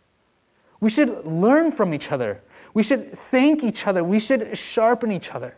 We 0.82 0.90
should 0.90 1.26
learn 1.26 1.72
from 1.72 1.94
each 1.94 2.12
other. 2.12 2.42
We 2.74 2.84
should 2.84 3.18
thank 3.18 3.64
each 3.64 3.88
other. 3.88 4.04
We 4.04 4.20
should 4.20 4.58
sharpen 4.58 5.12
each 5.12 5.32
other. 5.34 5.56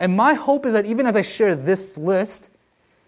And 0.00 0.16
my 0.16 0.34
hope 0.34 0.66
is 0.66 0.72
that 0.72 0.84
even 0.84 1.06
as 1.06 1.14
I 1.14 1.22
share 1.22 1.54
this 1.54 1.96
list, 1.96 2.50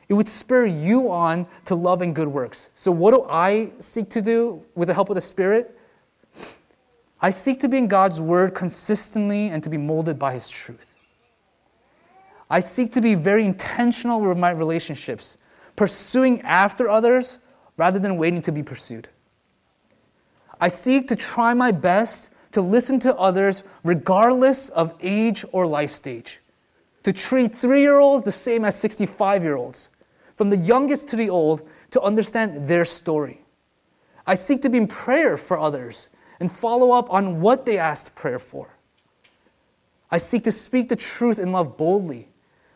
it 0.08 0.14
would 0.14 0.28
spur 0.28 0.66
you 0.66 1.10
on 1.10 1.46
to 1.64 1.74
love 1.74 2.02
and 2.02 2.14
good 2.14 2.28
works. 2.28 2.70
So, 2.74 2.92
what 2.92 3.12
do 3.12 3.26
I 3.28 3.72
seek 3.80 4.10
to 4.10 4.22
do 4.22 4.62
with 4.74 4.88
the 4.88 4.94
help 4.94 5.08
of 5.08 5.14
the 5.14 5.20
Spirit? 5.20 5.76
I 7.20 7.30
seek 7.30 7.58
to 7.60 7.68
be 7.68 7.78
in 7.78 7.88
God's 7.88 8.20
Word 8.20 8.54
consistently 8.54 9.48
and 9.48 9.62
to 9.64 9.70
be 9.70 9.78
molded 9.78 10.18
by 10.18 10.34
His 10.34 10.48
truth. 10.48 10.93
I 12.54 12.60
seek 12.60 12.92
to 12.92 13.00
be 13.00 13.16
very 13.16 13.44
intentional 13.44 14.20
with 14.20 14.38
my 14.38 14.50
relationships, 14.50 15.36
pursuing 15.74 16.40
after 16.42 16.88
others 16.88 17.38
rather 17.76 17.98
than 17.98 18.16
waiting 18.16 18.42
to 18.42 18.52
be 18.52 18.62
pursued. 18.62 19.08
I 20.60 20.68
seek 20.68 21.08
to 21.08 21.16
try 21.16 21.52
my 21.52 21.72
best 21.72 22.30
to 22.52 22.60
listen 22.60 23.00
to 23.00 23.16
others 23.16 23.64
regardless 23.82 24.68
of 24.68 24.94
age 25.00 25.44
or 25.50 25.66
life 25.66 25.90
stage, 25.90 26.42
to 27.02 27.12
treat 27.12 27.56
three 27.56 27.80
year 27.80 27.98
olds 27.98 28.22
the 28.22 28.30
same 28.30 28.64
as 28.64 28.78
65 28.78 29.42
year 29.42 29.56
olds, 29.56 29.88
from 30.36 30.50
the 30.50 30.56
youngest 30.56 31.08
to 31.08 31.16
the 31.16 31.28
old, 31.28 31.68
to 31.90 32.00
understand 32.02 32.68
their 32.68 32.84
story. 32.84 33.40
I 34.28 34.34
seek 34.34 34.62
to 34.62 34.70
be 34.70 34.78
in 34.78 34.86
prayer 34.86 35.36
for 35.36 35.58
others 35.58 36.08
and 36.38 36.52
follow 36.52 36.92
up 36.92 37.12
on 37.12 37.40
what 37.40 37.66
they 37.66 37.78
asked 37.78 38.14
prayer 38.14 38.38
for. 38.38 38.68
I 40.08 40.18
seek 40.18 40.44
to 40.44 40.52
speak 40.52 40.88
the 40.88 40.94
truth 40.94 41.40
in 41.40 41.50
love 41.50 41.76
boldly, 41.76 42.28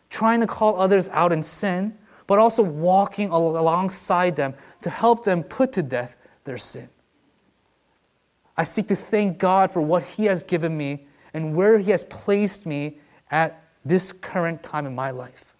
trying 0.09 0.39
to 0.39 0.47
call 0.47 0.79
others 0.79 1.09
out 1.09 1.31
in 1.31 1.43
sin, 1.43 1.97
but 2.27 2.39
also 2.39 2.61
walking 2.63 3.29
alongside 3.29 4.35
them 4.35 4.53
to 4.81 4.89
help 4.89 5.23
them 5.23 5.43
put 5.43 5.73
to 5.73 5.81
death 5.81 6.15
their 6.43 6.57
sin. 6.57 6.89
I 8.55 8.63
seek 8.63 8.87
to 8.89 8.95
thank 8.95 9.37
God 9.37 9.71
for 9.71 9.81
what 9.81 10.03
He 10.03 10.25
has 10.25 10.43
given 10.43 10.77
me 10.77 11.07
and 11.33 11.55
where 11.55 11.79
He 11.79 11.91
has 11.91 12.03
placed 12.05 12.65
me 12.65 12.97
at 13.31 13.63
this 13.85 14.11
current 14.11 14.61
time 14.63 14.85
in 14.85 14.93
my 14.93 15.11
life. 15.11 15.53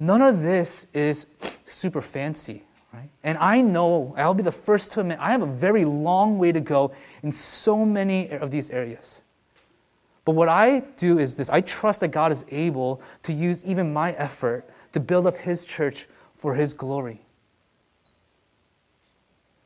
None 0.00 0.22
of 0.22 0.42
this 0.42 0.86
is 0.94 1.26
super 1.64 2.00
fancy. 2.00 2.62
Right? 2.92 3.10
And 3.22 3.36
I 3.38 3.60
know, 3.60 4.14
I'll 4.16 4.32
be 4.32 4.42
the 4.42 4.52
first 4.52 4.92
to 4.92 5.00
admit, 5.00 5.18
I 5.20 5.30
have 5.30 5.42
a 5.42 5.46
very 5.46 5.84
long 5.84 6.38
way 6.38 6.52
to 6.52 6.60
go 6.60 6.92
in 7.22 7.32
so 7.32 7.84
many 7.84 8.30
of 8.30 8.50
these 8.50 8.70
areas. 8.70 9.22
But 10.28 10.34
what 10.34 10.50
I 10.50 10.80
do 10.98 11.18
is 11.18 11.36
this 11.36 11.48
I 11.48 11.62
trust 11.62 12.00
that 12.00 12.08
God 12.08 12.32
is 12.32 12.44
able 12.50 13.00
to 13.22 13.32
use 13.32 13.64
even 13.64 13.94
my 13.94 14.12
effort 14.12 14.68
to 14.92 15.00
build 15.00 15.26
up 15.26 15.38
His 15.38 15.64
church 15.64 16.06
for 16.34 16.54
His 16.54 16.74
glory. 16.74 17.22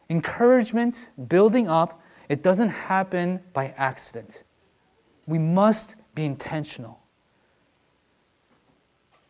Encouragement, 0.09 1.11
building 1.27 1.67
up, 1.67 2.01
it 2.29 2.45
doesn't 2.45 2.69
happen 2.69 3.41
by 3.53 3.75
accident. 3.77 4.45
We 5.27 5.41
must 5.41 5.97
be 6.15 6.25
intentional. 6.25 7.01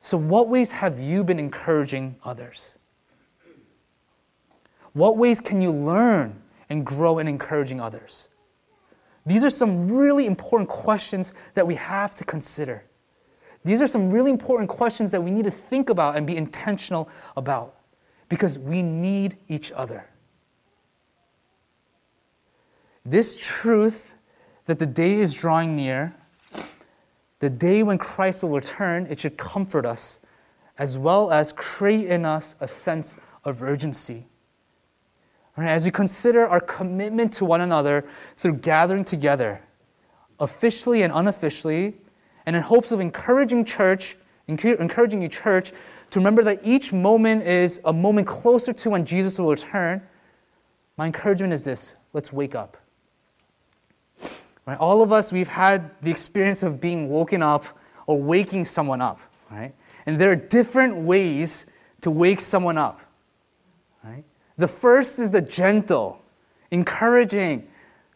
So, 0.03 0.18
what 0.18 0.51
ways 0.51 0.73
have 0.73 1.01
you 1.01 1.25
been 1.25 1.38
encouraging 1.38 2.16
others? 2.23 2.75
What 4.92 5.16
ways 5.16 5.40
can 5.40 5.62
you 5.62 5.73
learn 5.73 6.42
and 6.68 6.85
grow 6.85 7.18
in 7.18 7.27
encouraging 7.27 7.81
others? 7.81 8.29
These 9.24 9.44
are 9.44 9.50
some 9.50 9.88
really 9.90 10.26
important 10.26 10.68
questions 10.68 11.32
that 11.54 11.66
we 11.66 11.76
have 11.76 12.14
to 12.16 12.24
consider. 12.24 12.85
These 13.64 13.80
are 13.80 13.87
some 13.87 14.11
really 14.11 14.30
important 14.30 14.68
questions 14.68 15.11
that 15.12 15.22
we 15.22 15.30
need 15.30 15.44
to 15.44 15.50
think 15.50 15.88
about 15.88 16.16
and 16.16 16.26
be 16.26 16.37
intentional 16.37 17.08
about 17.37 17.76
because 18.28 18.58
we 18.58 18.82
need 18.82 19.37
each 19.48 19.70
other. 19.72 20.08
This 23.04 23.37
truth 23.37 24.14
that 24.66 24.78
the 24.78 24.87
day 24.87 25.14
is 25.14 25.35
drawing 25.35 25.76
near, 25.76 26.14
the 27.38 27.50
day 27.50 27.82
when 27.82 27.98
Christ 27.98 28.42
will 28.42 28.50
return, 28.50 29.06
it 29.11 29.20
should 29.20 29.37
comfort 29.37 29.85
us 29.85 30.20
as 30.78 30.98
well 30.98 31.30
as 31.30 31.52
create 31.52 32.08
in 32.08 32.24
us 32.24 32.56
a 32.61 32.66
sense 32.66 33.18
of 33.44 33.62
urgency. 33.62 34.26
As 35.56 35.84
we 35.84 35.90
consider 35.90 36.46
our 36.46 36.60
commitment 36.60 37.32
to 37.34 37.44
one 37.44 37.60
another 37.60 38.04
through 38.36 38.54
gathering 38.54 39.04
together, 39.04 39.62
officially 40.40 41.02
and 41.02 41.12
unofficially, 41.12 41.94
and 42.46 42.56
in 42.56 42.62
hopes 42.62 42.90
of 42.90 43.00
encouraging 43.00 43.64
church, 43.64 44.16
encouraging 44.48 45.22
you 45.22 45.28
church 45.28 45.72
to 46.10 46.18
remember 46.18 46.42
that 46.44 46.60
each 46.64 46.92
moment 46.92 47.46
is 47.46 47.80
a 47.84 47.92
moment 47.92 48.26
closer 48.26 48.72
to 48.72 48.90
when 48.90 49.04
Jesus 49.04 49.38
will 49.38 49.50
return, 49.50 50.02
my 50.96 51.06
encouragement 51.06 51.52
is 51.52 51.64
this 51.64 51.94
let's 52.12 52.32
wake 52.32 52.54
up. 52.54 52.76
Right? 54.66 54.78
All 54.78 55.02
of 55.02 55.12
us, 55.12 55.32
we've 55.32 55.48
had 55.48 55.90
the 56.02 56.10
experience 56.10 56.62
of 56.62 56.80
being 56.80 57.08
woken 57.08 57.42
up 57.42 57.64
or 58.06 58.20
waking 58.20 58.64
someone 58.64 59.00
up, 59.00 59.20
right? 59.50 59.74
And 60.06 60.20
there 60.20 60.30
are 60.30 60.36
different 60.36 60.96
ways 60.96 61.66
to 62.02 62.10
wake 62.10 62.40
someone 62.40 62.78
up, 62.78 63.00
right? 63.00 63.08
The 64.62 64.68
first 64.68 65.18
is 65.18 65.33
the 65.33 65.40
gentle, 65.40 66.22
encouraging, 66.70 67.66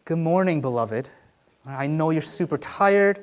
good 0.05 0.19
morning, 0.19 0.61
beloved. 0.61 1.09
I 1.65 1.87
know 1.87 2.11
you're 2.11 2.21
super 2.21 2.57
tired. 2.57 3.19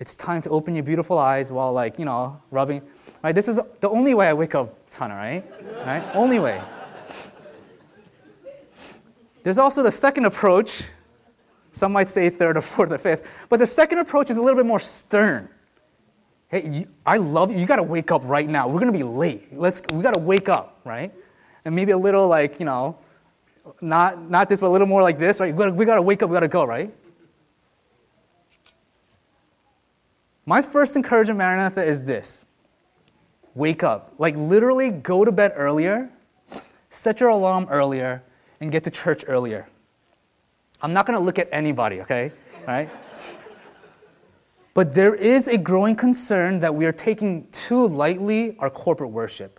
It's 0.00 0.16
time 0.16 0.40
to 0.40 0.48
open 0.48 0.74
your 0.74 0.82
beautiful 0.82 1.18
eyes 1.18 1.52
while, 1.52 1.74
like, 1.74 1.98
you 1.98 2.06
know, 2.06 2.40
rubbing. 2.50 2.80
Right? 3.22 3.34
This 3.34 3.48
is 3.48 3.60
the 3.80 3.90
only 3.90 4.14
way 4.14 4.28
I 4.28 4.32
wake 4.32 4.54
up, 4.54 4.74
son, 4.86 5.10
right? 5.10 5.44
Right? 5.84 6.02
Only 6.14 6.38
way. 6.38 6.62
There's 9.42 9.58
also 9.58 9.82
the 9.82 9.92
second 9.92 10.24
approach, 10.24 10.82
some 11.72 11.92
might 11.92 12.08
say 12.08 12.30
third 12.30 12.56
or 12.56 12.62
fourth 12.62 12.90
or 12.90 12.96
fifth. 12.96 13.46
But 13.50 13.58
the 13.58 13.66
second 13.66 13.98
approach 13.98 14.30
is 14.30 14.38
a 14.38 14.40
little 14.40 14.58
bit 14.58 14.64
more 14.64 14.80
stern. 14.80 15.50
Hey, 16.48 16.66
you, 16.66 16.88
I 17.04 17.18
love 17.18 17.52
you. 17.52 17.58
You 17.58 17.66
got 17.66 17.76
to 17.76 17.82
wake 17.82 18.10
up 18.10 18.22
right 18.24 18.48
now. 18.48 18.66
We're 18.66 18.80
going 18.80 18.94
to 18.94 18.98
be 18.98 19.04
late. 19.04 19.54
Let's, 19.54 19.82
we 19.90 20.02
got 20.02 20.14
to 20.14 20.20
wake 20.20 20.48
up, 20.48 20.80
right? 20.84 21.12
And 21.66 21.74
maybe 21.74 21.90
a 21.90 21.98
little 21.98 22.28
like, 22.28 22.60
you 22.60 22.64
know, 22.64 22.96
not, 23.80 24.30
not 24.30 24.48
this, 24.48 24.60
but 24.60 24.68
a 24.68 24.70
little 24.70 24.86
more 24.86 25.02
like 25.02 25.18
this, 25.18 25.40
right? 25.40 25.52
We 25.52 25.64
got 25.64 25.74
we 25.74 25.84
to 25.84 26.00
wake 26.00 26.22
up, 26.22 26.30
we 26.30 26.34
got 26.34 26.40
to 26.40 26.48
go, 26.48 26.64
right? 26.64 26.94
My 30.46 30.62
first 30.62 30.94
encouragement, 30.94 31.38
Maranatha, 31.38 31.84
is 31.84 32.04
this 32.04 32.44
wake 33.56 33.82
up. 33.82 34.14
Like, 34.16 34.36
literally 34.36 34.90
go 34.90 35.24
to 35.24 35.32
bed 35.32 35.54
earlier, 35.56 36.08
set 36.90 37.18
your 37.18 37.30
alarm 37.30 37.66
earlier, 37.68 38.22
and 38.60 38.70
get 38.70 38.84
to 38.84 38.90
church 38.90 39.24
earlier. 39.26 39.66
I'm 40.80 40.92
not 40.92 41.04
to 41.18 41.24
look 41.24 41.40
at 41.40 41.48
anybody, 41.50 42.00
okay? 42.02 42.30
Right? 42.64 42.88
But 44.72 44.94
there 44.94 45.16
is 45.16 45.48
a 45.48 45.58
growing 45.58 45.96
concern 45.96 46.60
that 46.60 46.76
we 46.76 46.86
are 46.86 46.92
taking 46.92 47.48
too 47.50 47.88
lightly 47.88 48.56
our 48.60 48.70
corporate 48.70 49.10
worship, 49.10 49.58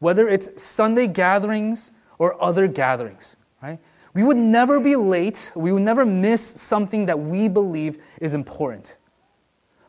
whether 0.00 0.28
it's 0.28 0.60
Sunday 0.60 1.06
gatherings 1.06 1.92
or 2.18 2.42
other 2.42 2.66
gatherings, 2.66 3.36
right? 3.62 3.78
We 4.12 4.24
would 4.24 4.36
never 4.36 4.80
be 4.80 4.96
late, 4.96 5.52
we 5.54 5.70
would 5.70 5.82
never 5.82 6.04
miss 6.04 6.44
something 6.44 7.06
that 7.06 7.18
we 7.18 7.46
believe 7.46 8.02
is 8.20 8.34
important. 8.34 8.96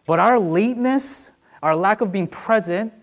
But 0.06 0.20
our 0.20 0.38
lateness, 0.38 1.32
our 1.64 1.76
lack 1.76 2.02
of 2.02 2.12
being 2.12 2.28
present, 2.28 2.94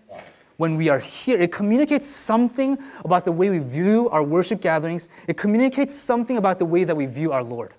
when 0.57 0.75
we 0.75 0.89
are 0.89 0.99
here, 0.99 1.39
it 1.39 1.51
communicates 1.53 2.05
something 2.05 2.77
about 3.05 3.23
the 3.23 3.31
way 3.31 3.49
we 3.49 3.59
view 3.59 4.09
our 4.09 4.21
worship 4.21 4.59
gatherings. 4.59 5.07
It 5.25 5.37
communicates 5.37 5.95
something 5.95 6.35
about 6.35 6.59
the 6.59 6.65
way 6.65 6.83
that 6.83 6.95
we 6.95 7.05
view 7.05 7.31
our 7.31 7.43
Lord. 7.43 7.73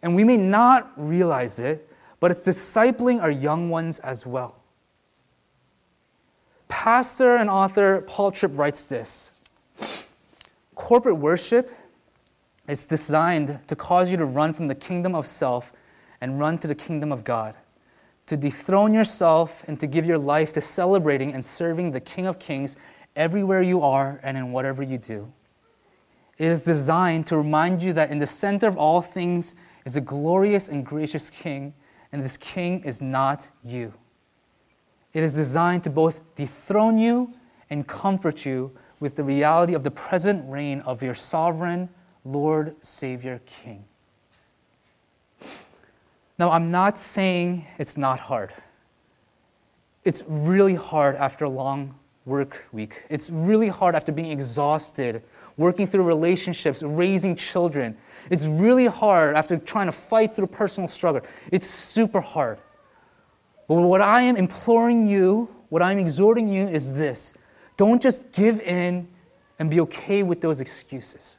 And 0.00 0.14
we 0.14 0.22
may 0.22 0.36
not 0.36 0.92
realize 0.96 1.58
it, 1.58 1.88
but 2.20 2.30
it's 2.30 2.46
discipling 2.46 3.20
our 3.20 3.30
young 3.30 3.68
ones 3.68 3.98
as 3.98 4.24
well. 4.24 4.59
Pastor 6.70 7.36
and 7.36 7.50
author 7.50 8.00
Paul 8.06 8.30
Tripp 8.30 8.56
writes 8.56 8.84
this 8.84 9.32
Corporate 10.74 11.18
worship 11.18 11.76
is 12.66 12.86
designed 12.86 13.58
to 13.66 13.76
cause 13.76 14.10
you 14.10 14.16
to 14.16 14.24
run 14.24 14.54
from 14.54 14.68
the 14.68 14.74
kingdom 14.74 15.14
of 15.14 15.26
self 15.26 15.72
and 16.22 16.38
run 16.40 16.56
to 16.58 16.68
the 16.68 16.74
kingdom 16.74 17.12
of 17.12 17.24
God 17.24 17.54
to 18.30 18.36
dethrone 18.36 18.94
yourself 18.94 19.64
and 19.66 19.80
to 19.80 19.88
give 19.88 20.06
your 20.06 20.16
life 20.16 20.52
to 20.52 20.60
celebrating 20.60 21.32
and 21.32 21.44
serving 21.44 21.90
the 21.90 21.98
King 21.98 22.28
of 22.28 22.38
Kings 22.38 22.76
everywhere 23.16 23.60
you 23.60 23.82
are 23.82 24.20
and 24.22 24.38
in 24.38 24.52
whatever 24.52 24.84
you 24.84 24.98
do. 24.98 25.32
It 26.38 26.46
is 26.46 26.64
designed 26.64 27.26
to 27.26 27.36
remind 27.36 27.82
you 27.82 27.92
that 27.94 28.12
in 28.12 28.18
the 28.18 28.28
center 28.28 28.68
of 28.68 28.76
all 28.76 29.02
things 29.02 29.56
is 29.84 29.96
a 29.96 30.00
glorious 30.00 30.68
and 30.68 30.86
gracious 30.86 31.28
King, 31.28 31.74
and 32.12 32.22
this 32.22 32.36
King 32.36 32.84
is 32.84 33.00
not 33.00 33.48
you. 33.64 33.92
It 35.12 35.22
is 35.22 35.34
designed 35.34 35.84
to 35.84 35.90
both 35.90 36.22
dethrone 36.36 36.98
you 36.98 37.34
and 37.68 37.86
comfort 37.86 38.44
you 38.44 38.72
with 39.00 39.16
the 39.16 39.24
reality 39.24 39.74
of 39.74 39.82
the 39.82 39.90
present 39.90 40.48
reign 40.50 40.80
of 40.80 41.02
your 41.02 41.14
sovereign 41.14 41.88
Lord, 42.24 42.76
Savior, 42.82 43.40
King. 43.46 43.84
Now, 46.38 46.50
I'm 46.50 46.70
not 46.70 46.96
saying 46.96 47.66
it's 47.78 47.96
not 47.96 48.18
hard. 48.20 48.52
It's 50.04 50.22
really 50.26 50.74
hard 50.74 51.16
after 51.16 51.44
a 51.44 51.50
long 51.50 51.94
work 52.24 52.66
week. 52.72 53.04
It's 53.10 53.30
really 53.30 53.68
hard 53.68 53.94
after 53.94 54.12
being 54.12 54.30
exhausted, 54.30 55.22
working 55.56 55.86
through 55.86 56.04
relationships, 56.04 56.82
raising 56.82 57.36
children. 57.36 57.96
It's 58.30 58.46
really 58.46 58.86
hard 58.86 59.36
after 59.36 59.58
trying 59.58 59.86
to 59.86 59.92
fight 59.92 60.34
through 60.34 60.46
personal 60.46 60.88
struggle. 60.88 61.22
It's 61.50 61.66
super 61.66 62.20
hard. 62.20 62.58
What 63.70 64.00
I 64.00 64.22
am 64.22 64.36
imploring 64.36 65.06
you, 65.06 65.48
what 65.68 65.80
I'm 65.80 66.00
exhorting 66.00 66.48
you 66.48 66.66
is 66.66 66.94
this 66.94 67.34
don't 67.76 68.02
just 68.02 68.32
give 68.32 68.58
in 68.60 69.06
and 69.60 69.70
be 69.70 69.80
okay 69.82 70.24
with 70.24 70.40
those 70.40 70.60
excuses. 70.60 71.38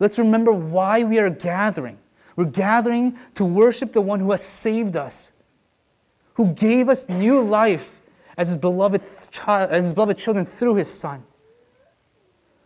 Let's 0.00 0.18
remember 0.18 0.50
why 0.50 1.04
we 1.04 1.20
are 1.20 1.30
gathering. 1.30 1.98
We're 2.34 2.46
gathering 2.46 3.16
to 3.34 3.44
worship 3.44 3.92
the 3.92 4.00
one 4.00 4.18
who 4.18 4.32
has 4.32 4.42
saved 4.42 4.96
us, 4.96 5.30
who 6.34 6.52
gave 6.52 6.88
us 6.88 7.08
new 7.08 7.40
life 7.40 8.00
as 8.36 8.48
his 8.48 8.56
beloved 8.56 9.02
child, 9.30 9.70
as 9.70 9.84
his 9.84 9.94
beloved 9.94 10.18
children 10.18 10.44
through 10.44 10.74
his 10.74 10.90
son. 10.90 11.22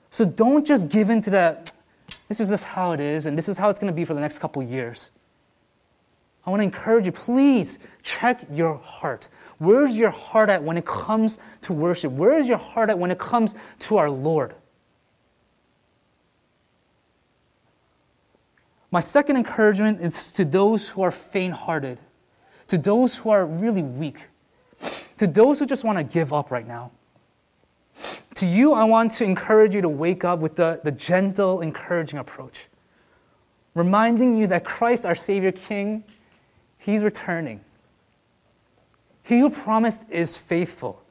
So 0.08 0.24
don't 0.24 0.66
just 0.66 0.88
give 0.88 1.10
in 1.10 1.20
to 1.20 1.30
that, 1.30 1.72
this 2.28 2.40
is 2.40 2.48
just 2.48 2.64
how 2.64 2.92
it 2.92 3.00
is, 3.00 3.26
and 3.26 3.36
this 3.36 3.46
is 3.46 3.58
how 3.58 3.68
it's 3.68 3.78
going 3.78 3.92
to 3.92 3.96
be 3.96 4.06
for 4.06 4.14
the 4.14 4.20
next 4.20 4.38
couple 4.38 4.62
years. 4.62 5.10
I 6.46 6.50
want 6.50 6.60
to 6.60 6.64
encourage 6.64 7.06
you, 7.06 7.12
please 7.12 7.80
check 8.04 8.46
your 8.52 8.76
heart. 8.76 9.28
Where's 9.58 9.96
your 9.96 10.10
heart 10.10 10.48
at 10.48 10.62
when 10.62 10.76
it 10.76 10.86
comes 10.86 11.38
to 11.62 11.72
worship? 11.72 12.12
Where 12.12 12.38
is 12.38 12.48
your 12.48 12.58
heart 12.58 12.88
at 12.88 12.98
when 12.98 13.10
it 13.10 13.18
comes 13.18 13.54
to 13.80 13.96
our 13.96 14.08
Lord? 14.08 14.54
My 18.92 19.00
second 19.00 19.36
encouragement 19.36 20.00
is 20.00 20.32
to 20.34 20.44
those 20.44 20.88
who 20.88 21.02
are 21.02 21.10
faint 21.10 21.54
hearted, 21.54 22.00
to 22.68 22.78
those 22.78 23.16
who 23.16 23.30
are 23.30 23.44
really 23.44 23.82
weak, 23.82 24.28
to 25.18 25.26
those 25.26 25.58
who 25.58 25.66
just 25.66 25.82
want 25.82 25.98
to 25.98 26.04
give 26.04 26.32
up 26.32 26.50
right 26.52 26.66
now. 26.66 26.92
To 28.36 28.46
you, 28.46 28.74
I 28.74 28.84
want 28.84 29.12
to 29.12 29.24
encourage 29.24 29.74
you 29.74 29.80
to 29.80 29.88
wake 29.88 30.22
up 30.22 30.38
with 30.38 30.56
the, 30.56 30.80
the 30.84 30.92
gentle, 30.92 31.62
encouraging 31.62 32.18
approach, 32.18 32.68
reminding 33.74 34.36
you 34.36 34.46
that 34.46 34.64
Christ, 34.64 35.04
our 35.04 35.14
Savior 35.14 35.52
King, 35.52 36.04
He's 36.86 37.02
returning. 37.02 37.62
He 39.24 39.40
who 39.40 39.50
promised 39.50 40.02
is 40.08 40.38
faithful. 40.38 41.02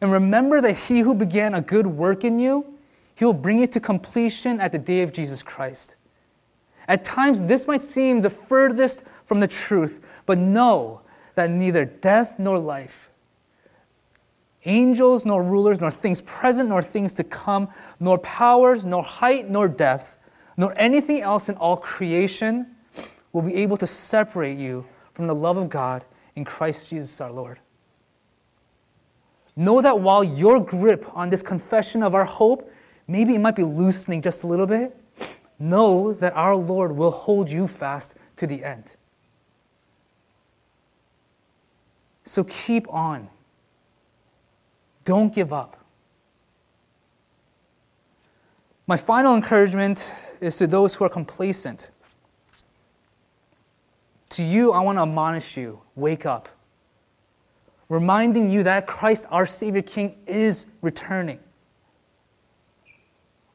And 0.00 0.12
remember 0.12 0.60
that 0.60 0.72
He 0.72 1.00
who 1.00 1.14
began 1.14 1.52
a 1.52 1.60
good 1.60 1.88
work 1.88 2.22
in 2.22 2.38
you, 2.38 2.78
He 3.16 3.24
will 3.24 3.32
bring 3.32 3.58
it 3.58 3.72
to 3.72 3.80
completion 3.80 4.60
at 4.60 4.70
the 4.70 4.78
day 4.78 5.02
of 5.02 5.12
Jesus 5.12 5.42
Christ. 5.42 5.96
At 6.86 7.02
times, 7.02 7.42
this 7.42 7.66
might 7.66 7.82
seem 7.82 8.20
the 8.20 8.30
furthest 8.30 9.02
from 9.24 9.40
the 9.40 9.48
truth, 9.48 9.98
but 10.26 10.38
know 10.38 11.00
that 11.34 11.50
neither 11.50 11.84
death 11.84 12.38
nor 12.38 12.60
life, 12.60 13.10
angels 14.64 15.26
nor 15.26 15.42
rulers, 15.42 15.80
nor 15.80 15.90
things 15.90 16.22
present 16.22 16.68
nor 16.68 16.82
things 16.82 17.14
to 17.14 17.24
come, 17.24 17.68
nor 17.98 18.16
powers, 18.18 18.84
nor 18.84 19.02
height 19.02 19.50
nor 19.50 19.66
depth, 19.66 20.16
nor 20.56 20.72
anything 20.78 21.20
else 21.20 21.48
in 21.48 21.56
all 21.56 21.76
creation 21.76 22.76
will 23.32 23.42
be 23.42 23.56
able 23.56 23.76
to 23.76 23.88
separate 23.88 24.56
you 24.56 24.84
from 25.12 25.26
the 25.26 25.34
love 25.34 25.56
of 25.56 25.68
God 25.68 26.04
in 26.36 26.44
Christ 26.44 26.90
Jesus 26.90 27.20
our 27.20 27.30
Lord. 27.30 27.58
Know 29.56 29.80
that 29.82 30.00
while 30.00 30.24
your 30.24 30.60
grip 30.60 31.04
on 31.14 31.30
this 31.30 31.42
confession 31.42 32.02
of 32.02 32.14
our 32.14 32.24
hope, 32.24 32.70
maybe 33.06 33.34
it 33.34 33.40
might 33.40 33.56
be 33.56 33.64
loosening 33.64 34.22
just 34.22 34.42
a 34.42 34.46
little 34.46 34.66
bit, 34.66 34.96
know 35.58 36.12
that 36.14 36.34
our 36.34 36.54
Lord 36.54 36.96
will 36.96 37.10
hold 37.10 37.50
you 37.50 37.66
fast 37.66 38.14
to 38.36 38.46
the 38.46 38.64
end. 38.64 38.94
So 42.24 42.44
keep 42.44 42.88
on. 42.92 43.28
Don't 45.04 45.34
give 45.34 45.52
up. 45.52 45.76
My 48.86 48.96
final 48.96 49.34
encouragement 49.34 50.14
is 50.40 50.56
to 50.58 50.66
those 50.66 50.94
who 50.94 51.04
are 51.04 51.08
complacent. 51.08 51.90
To 54.30 54.44
you, 54.44 54.72
I 54.72 54.80
want 54.80 54.96
to 54.98 55.02
admonish 55.02 55.56
you 55.56 55.82
wake 55.96 56.24
up, 56.24 56.48
reminding 57.88 58.48
you 58.48 58.62
that 58.62 58.86
Christ, 58.86 59.26
our 59.30 59.44
Savior 59.44 59.82
King, 59.82 60.16
is 60.26 60.66
returning. 60.82 61.40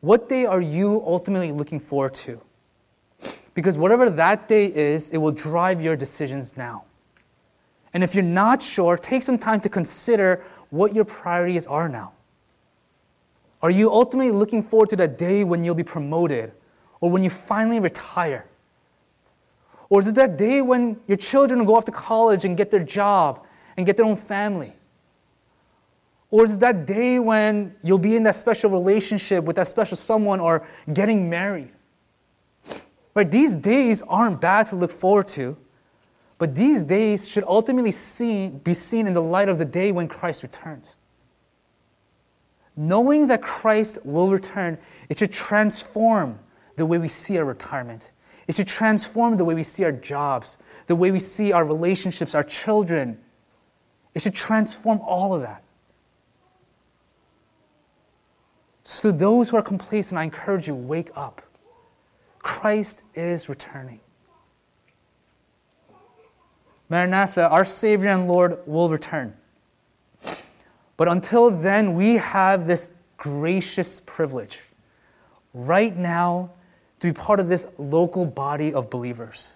What 0.01 0.27
day 0.29 0.45
are 0.45 0.61
you 0.61 1.01
ultimately 1.05 1.51
looking 1.51 1.79
forward 1.79 2.13
to? 2.15 2.41
Because 3.53 3.77
whatever 3.77 4.09
that 4.09 4.47
day 4.49 4.65
is, 4.65 5.09
it 5.11 5.17
will 5.17 5.31
drive 5.31 5.81
your 5.81 5.95
decisions 5.95 6.57
now. 6.57 6.83
And 7.93 8.03
if 8.03 8.13
you're 8.13 8.23
not 8.23 8.61
sure, 8.61 8.97
take 8.97 9.23
some 9.23 9.37
time 9.37 9.61
to 9.61 9.69
consider 9.69 10.43
what 10.69 10.93
your 10.93 11.05
priorities 11.05 11.65
are 11.65 11.87
now. 11.87 12.11
Are 13.61 13.71
you 13.71 13.89
ultimately 13.89 14.31
looking 14.31 14.61
forward 14.61 14.89
to 14.89 14.97
that 14.97 15.17
day 15.17 15.45
when 15.45 15.63
you'll 15.63 15.73
be 15.73 15.83
promoted 15.83 16.51
or 16.99 17.09
when 17.09 17.23
you 17.23 17.29
finally 17.29 17.79
retire? 17.79 18.45
Or 19.89 19.99
is 19.99 20.07
it 20.07 20.15
that 20.15 20.37
day 20.37 20.61
when 20.61 20.99
your 21.07 21.17
children 21.17 21.63
go 21.65 21.75
off 21.75 21.85
to 21.85 21.91
college 21.91 22.45
and 22.45 22.57
get 22.57 22.71
their 22.71 22.83
job 22.83 23.45
and 23.77 23.85
get 23.85 23.97
their 23.97 24.05
own 24.05 24.15
family? 24.15 24.73
Or 26.31 26.43
is 26.43 26.55
it 26.55 26.59
that 26.61 26.85
day 26.85 27.19
when 27.19 27.75
you'll 27.83 27.97
be 27.97 28.15
in 28.15 28.23
that 28.23 28.35
special 28.35 28.69
relationship 28.69 29.43
with 29.43 29.55
that 29.57 29.67
special 29.67 29.95
someone 29.95 30.39
or 30.39 30.67
getting 30.91 31.29
married? 31.29 31.71
Right? 33.13 33.29
These 33.29 33.57
days 33.57 34.01
aren't 34.01 34.41
bad 34.41 34.67
to 34.67 34.75
look 34.75 34.91
forward 34.91 35.27
to, 35.29 35.55
but 36.37 36.53
these 36.55 36.83
days 36.83 37.27
should 37.27 37.45
ultimately 37.45 37.91
see, 37.91 38.49
be 38.49 38.73
seen 38.73 39.07
in 39.07 39.13
the 39.13 39.21
light 39.21 39.47
of 39.47 39.57
the 39.57 39.65
day 39.65 39.91
when 39.91 40.07
Christ 40.07 40.43
returns. 40.43 40.97
Knowing 42.75 43.27
that 43.27 43.41
Christ 43.41 43.99
will 44.03 44.29
return, 44.29 44.77
it 45.07 45.19
should 45.19 45.31
transform 45.31 46.39
the 46.75 46.85
way 46.85 46.97
we 46.97 47.07
see 47.07 47.37
our 47.37 47.45
retirement. 47.45 48.11
It 48.47 48.55
should 48.55 48.67
transform 48.67 49.37
the 49.37 49.45
way 49.45 49.55
we 49.55 49.63
see 49.63 49.83
our 49.83 49.91
jobs, 49.91 50.57
the 50.87 50.95
way 50.95 51.11
we 51.11 51.19
see 51.19 51.51
our 51.51 51.65
relationships, 51.65 52.35
our 52.35 52.43
children. 52.43 53.19
It 54.13 54.21
should 54.21 54.35
transform 54.35 54.99
all 55.01 55.33
of 55.33 55.41
that. 55.41 55.63
So, 58.83 59.11
to 59.11 59.17
those 59.17 59.49
who 59.49 59.57
are 59.57 59.63
complacent, 59.63 60.19
I 60.19 60.23
encourage 60.23 60.67
you 60.67 60.75
wake 60.75 61.09
up. 61.15 61.41
Christ 62.39 63.01
is 63.15 63.49
returning. 63.49 63.99
Maranatha, 66.87 67.49
our 67.49 67.65
Savior 67.65 68.09
and 68.09 68.27
Lord, 68.27 68.59
will 68.67 68.89
return. 68.89 69.35
But 70.97 71.07
until 71.07 71.49
then, 71.49 71.95
we 71.95 72.15
have 72.15 72.67
this 72.67 72.89
gracious 73.17 73.99
privilege 74.05 74.61
right 75.53 75.95
now 75.95 76.51
to 76.99 77.07
be 77.07 77.13
part 77.13 77.39
of 77.39 77.49
this 77.49 77.67
local 77.77 78.25
body 78.25 78.73
of 78.73 78.89
believers. 78.89 79.53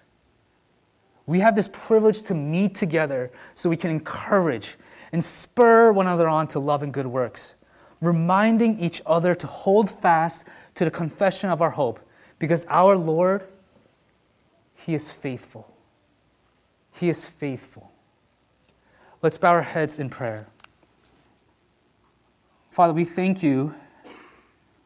We 1.26 1.40
have 1.40 1.54
this 1.54 1.68
privilege 1.72 2.22
to 2.22 2.34
meet 2.34 2.74
together 2.74 3.30
so 3.54 3.70
we 3.70 3.76
can 3.76 3.90
encourage 3.90 4.76
and 5.12 5.24
spur 5.24 5.92
one 5.92 6.06
another 6.06 6.28
on 6.28 6.48
to 6.48 6.58
love 6.58 6.82
and 6.82 6.92
good 6.92 7.06
works 7.06 7.54
reminding 8.00 8.78
each 8.80 9.02
other 9.06 9.34
to 9.34 9.46
hold 9.46 9.90
fast 9.90 10.44
to 10.74 10.84
the 10.84 10.90
confession 10.90 11.50
of 11.50 11.60
our 11.60 11.70
hope 11.70 12.00
because 12.38 12.64
our 12.68 12.96
Lord, 12.96 13.46
He 14.74 14.94
is 14.94 15.10
faithful. 15.10 15.74
He 16.92 17.08
is 17.08 17.24
faithful. 17.24 17.92
Let's 19.22 19.36
bow 19.36 19.52
our 19.52 19.62
heads 19.62 19.98
in 19.98 20.08
prayer. 20.08 20.46
Father, 22.70 22.92
we 22.92 23.04
thank 23.04 23.42
you 23.42 23.74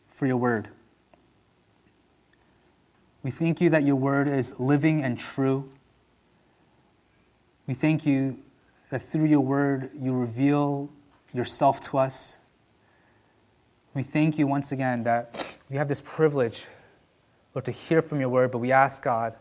for 0.08 0.26
your 0.26 0.36
word. 0.36 0.68
We 3.24 3.30
thank 3.30 3.60
you 3.62 3.70
that 3.70 3.82
your 3.84 3.96
word 3.96 4.28
is 4.28 4.60
living 4.60 5.02
and 5.02 5.18
true. 5.18 5.70
We 7.66 7.72
thank 7.72 8.04
you 8.04 8.38
that 8.90 9.00
through 9.00 9.24
your 9.24 9.40
word 9.40 9.90
you 9.98 10.12
reveal 10.12 10.90
yourself 11.32 11.80
to 11.90 11.98
us. 11.98 12.36
We 13.94 14.02
thank 14.02 14.38
you 14.38 14.46
once 14.46 14.72
again 14.72 15.04
that 15.04 15.56
we 15.70 15.76
have 15.76 15.88
this 15.88 16.02
privilege, 16.04 16.66
Lord, 17.54 17.64
to 17.64 17.72
hear 17.72 18.02
from 18.02 18.20
your 18.20 18.28
word, 18.28 18.50
but 18.50 18.58
we 18.58 18.70
ask 18.70 19.02
God 19.02 19.34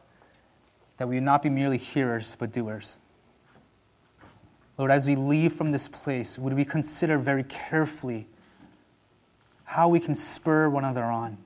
that 0.98 1.10
we 1.10 1.16
would 1.16 1.24
not 1.24 1.42
be 1.42 1.50
merely 1.50 1.78
hearers, 1.78 2.38
but 2.40 2.54
doers. 2.54 2.98
Lord, 4.78 4.92
as 4.92 5.08
we 5.08 5.16
leave 5.16 5.52
from 5.52 5.72
this 5.72 5.90
place, 5.90 6.40
would 6.40 6.54
we 6.54 6.64
consider 6.64 7.18
very 7.18 7.44
carefully 7.44 8.28
how 9.66 9.90
we 9.90 10.00
can 10.00 10.16
spur 10.16 10.70
one 10.70 10.86
another 10.86 11.04
on, 11.04 11.38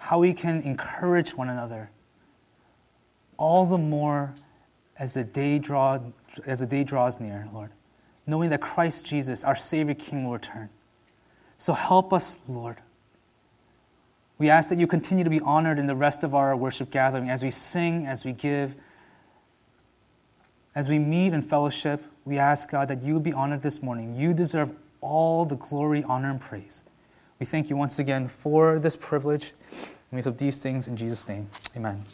how 0.00 0.18
we 0.18 0.32
can 0.32 0.62
encourage 0.62 1.36
one 1.36 1.50
another, 1.50 1.90
all 3.36 3.66
the 3.66 3.76
more 3.76 4.34
as 4.98 5.12
the 5.12 5.22
day, 5.22 5.58
draw, 5.58 5.98
as 6.46 6.60
the 6.60 6.66
day 6.66 6.82
draws 6.82 7.20
near, 7.20 7.46
Lord, 7.52 7.70
knowing 8.26 8.48
that 8.48 8.62
Christ 8.62 9.04
Jesus, 9.04 9.44
our 9.44 9.54
Savior 9.54 9.92
King, 9.94 10.24
will 10.24 10.32
return. 10.32 10.70
So 11.58 11.74
help 11.74 12.14
us, 12.14 12.38
Lord. 12.48 12.78
We 14.38 14.48
ask 14.48 14.70
that 14.70 14.78
you 14.78 14.86
continue 14.86 15.22
to 15.22 15.28
be 15.28 15.40
honored 15.40 15.78
in 15.78 15.86
the 15.86 15.94
rest 15.94 16.24
of 16.24 16.34
our 16.34 16.56
worship 16.56 16.90
gathering 16.90 17.28
as 17.28 17.42
we 17.42 17.50
sing, 17.50 18.06
as 18.06 18.24
we 18.24 18.32
give, 18.32 18.74
as 20.74 20.88
we 20.88 20.98
meet 20.98 21.34
in 21.34 21.42
fellowship. 21.42 22.02
We 22.24 22.38
ask, 22.38 22.70
God, 22.70 22.88
that 22.88 23.02
you 23.02 23.20
be 23.20 23.34
honored 23.34 23.60
this 23.60 23.82
morning. 23.82 24.14
You 24.14 24.32
deserve 24.32 24.72
all 25.02 25.44
the 25.44 25.56
glory, 25.56 26.02
honor, 26.04 26.30
and 26.30 26.40
praise. 26.40 26.82
We 27.40 27.46
thank 27.46 27.70
you 27.70 27.76
once 27.76 27.98
again 27.98 28.28
for 28.28 28.78
this 28.78 28.96
privilege. 28.96 29.54
And 29.72 30.18
we 30.18 30.22
hope 30.22 30.36
these 30.36 30.62
things 30.62 30.86
in 30.86 30.96
Jesus' 30.96 31.26
name. 31.26 31.48
Amen. 31.74 32.04